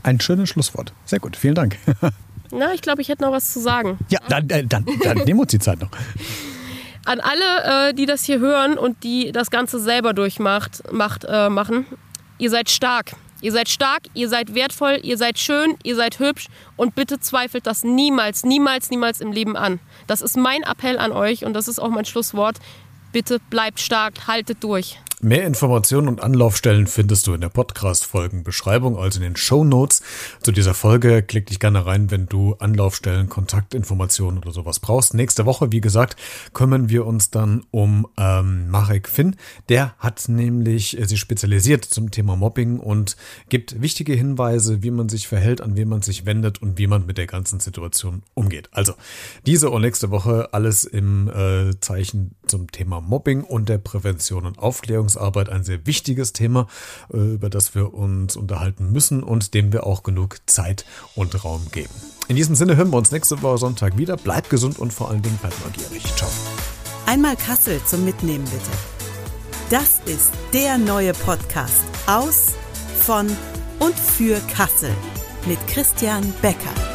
Ein 0.03 0.19
schönes 0.19 0.49
Schlusswort. 0.49 0.93
Sehr 1.05 1.19
gut, 1.19 1.35
vielen 1.35 1.55
Dank. 1.55 1.77
Na, 2.51 2.73
ich 2.73 2.81
glaube, 2.81 3.01
ich 3.01 3.09
hätte 3.09 3.23
noch 3.23 3.31
was 3.31 3.53
zu 3.53 3.59
sagen. 3.59 3.99
Ja, 4.09 4.19
dann, 4.27 4.49
äh, 4.49 4.65
dann, 4.65 4.85
dann 5.03 5.17
nehmen 5.25 5.39
wir 5.39 5.43
uns 5.43 5.51
die 5.51 5.59
Zeit 5.59 5.79
noch. 5.79 5.89
An 7.05 7.19
alle, 7.19 7.89
äh, 7.89 7.93
die 7.93 8.05
das 8.05 8.23
hier 8.23 8.39
hören 8.39 8.77
und 8.77 9.03
die 9.03 9.31
das 9.31 9.49
Ganze 9.49 9.79
selber 9.79 10.13
durchmacht, 10.13 10.83
macht, 10.91 11.25
äh, 11.27 11.49
machen, 11.49 11.85
ihr 12.37 12.49
seid 12.49 12.69
stark. 12.69 13.13
Ihr 13.41 13.51
seid 13.51 13.69
stark, 13.69 14.03
ihr 14.13 14.29
seid 14.29 14.53
wertvoll, 14.53 14.99
ihr 15.01 15.17
seid 15.17 15.39
schön, 15.39 15.75
ihr 15.83 15.95
seid 15.95 16.19
hübsch 16.19 16.47
und 16.77 16.93
bitte 16.93 17.19
zweifelt 17.19 17.65
das 17.65 17.83
niemals, 17.83 18.43
niemals, 18.43 18.91
niemals 18.91 19.19
im 19.19 19.31
Leben 19.31 19.57
an. 19.57 19.79
Das 20.05 20.21
ist 20.21 20.37
mein 20.37 20.61
Appell 20.61 20.99
an 20.99 21.11
euch 21.11 21.43
und 21.43 21.53
das 21.53 21.67
ist 21.67 21.79
auch 21.79 21.89
mein 21.89 22.05
Schlusswort. 22.05 22.57
Bitte 23.11 23.39
bleibt 23.49 23.79
stark, 23.79 24.27
haltet 24.27 24.63
durch. 24.63 24.99
Mehr 25.23 25.45
Informationen 25.45 26.07
und 26.07 26.23
Anlaufstellen 26.23 26.87
findest 26.87 27.27
du 27.27 27.35
in 27.35 27.41
der 27.41 27.49
Podcast-Folgenbeschreibung, 27.49 28.97
also 28.97 29.19
in 29.19 29.23
den 29.23 29.35
Show 29.35 29.61
zu 30.41 30.51
dieser 30.51 30.73
Folge. 30.73 31.21
Klick 31.21 31.45
dich 31.45 31.59
gerne 31.59 31.85
rein, 31.85 32.09
wenn 32.09 32.25
du 32.25 32.55
Anlaufstellen, 32.55 33.29
Kontaktinformationen 33.29 34.39
oder 34.39 34.51
sowas 34.51 34.79
brauchst. 34.79 35.13
Nächste 35.13 35.45
Woche, 35.45 35.71
wie 35.71 35.79
gesagt, 35.79 36.15
kümmern 36.53 36.89
wir 36.89 37.05
uns 37.05 37.29
dann 37.29 37.63
um 37.69 38.07
ähm, 38.17 38.71
Marek 38.71 39.07
Finn. 39.07 39.35
Der 39.69 39.93
hat 39.99 40.27
nämlich 40.27 40.99
äh, 40.99 41.05
sich 41.05 41.19
spezialisiert 41.19 41.85
zum 41.85 42.09
Thema 42.09 42.35
Mobbing 42.35 42.79
und 42.79 43.15
gibt 43.47 43.79
wichtige 43.79 44.13
Hinweise, 44.13 44.81
wie 44.81 44.89
man 44.89 45.07
sich 45.07 45.27
verhält, 45.27 45.61
an 45.61 45.75
wen 45.75 45.87
man 45.87 46.01
sich 46.01 46.25
wendet 46.25 46.63
und 46.63 46.79
wie 46.79 46.87
man 46.87 47.05
mit 47.05 47.19
der 47.19 47.27
ganzen 47.27 47.59
Situation 47.59 48.23
umgeht. 48.33 48.69
Also 48.71 48.93
diese 49.45 49.69
und 49.69 49.83
nächste 49.83 50.09
Woche 50.09 50.49
alles 50.51 50.83
im 50.83 51.27
äh, 51.27 51.79
Zeichen 51.79 52.33
zum 52.47 52.71
Thema 52.71 53.01
Mobbing 53.01 53.43
und 53.43 53.69
der 53.69 53.77
Prävention 53.77 54.47
und 54.47 54.57
Aufklärung 54.57 55.10
Aufklärungsarbeit 55.17 55.49
ein 55.49 55.63
sehr 55.63 55.85
wichtiges 55.85 56.33
Thema, 56.33 56.67
äh, 57.13 57.17
über 57.17 57.49
das 57.49 57.75
wir 57.75 57.93
uns 57.93 58.35
unterhalten 58.35 58.91
müssen 58.91 59.23
und 59.23 59.53
dem 59.53 59.71
wir 59.71 59.85
auch 59.85 60.03
genug 60.03 60.37
Zeit 60.45 60.85
und 61.15 61.43
Raum 61.43 61.67
geben. 61.71 61.93
In 62.27 62.35
diesem 62.35 62.55
Sinne 62.55 62.75
hören 62.75 62.91
wir 62.91 62.97
uns 62.97 63.11
nächste 63.11 63.41
Woche 63.41 63.57
Sonntag 63.57 63.97
wieder. 63.97 64.17
Bleibt 64.17 64.49
gesund 64.49 64.79
und 64.79 64.93
vor 64.93 65.09
allen 65.09 65.21
Dingen 65.21 65.37
bleibt 65.37 65.55
neugierig. 65.65 66.03
Ciao. 66.15 66.29
Einmal 67.05 67.35
Kassel 67.35 67.81
zum 67.85 68.05
Mitnehmen 68.05 68.45
bitte. 68.45 68.71
Das 69.69 70.01
ist 70.05 70.31
der 70.53 70.77
neue 70.77 71.13
Podcast 71.13 71.83
aus, 72.05 72.53
von 72.99 73.27
und 73.79 73.95
für 73.97 74.39
Kassel 74.53 74.91
mit 75.47 75.57
Christian 75.67 76.33
Becker. 76.41 76.90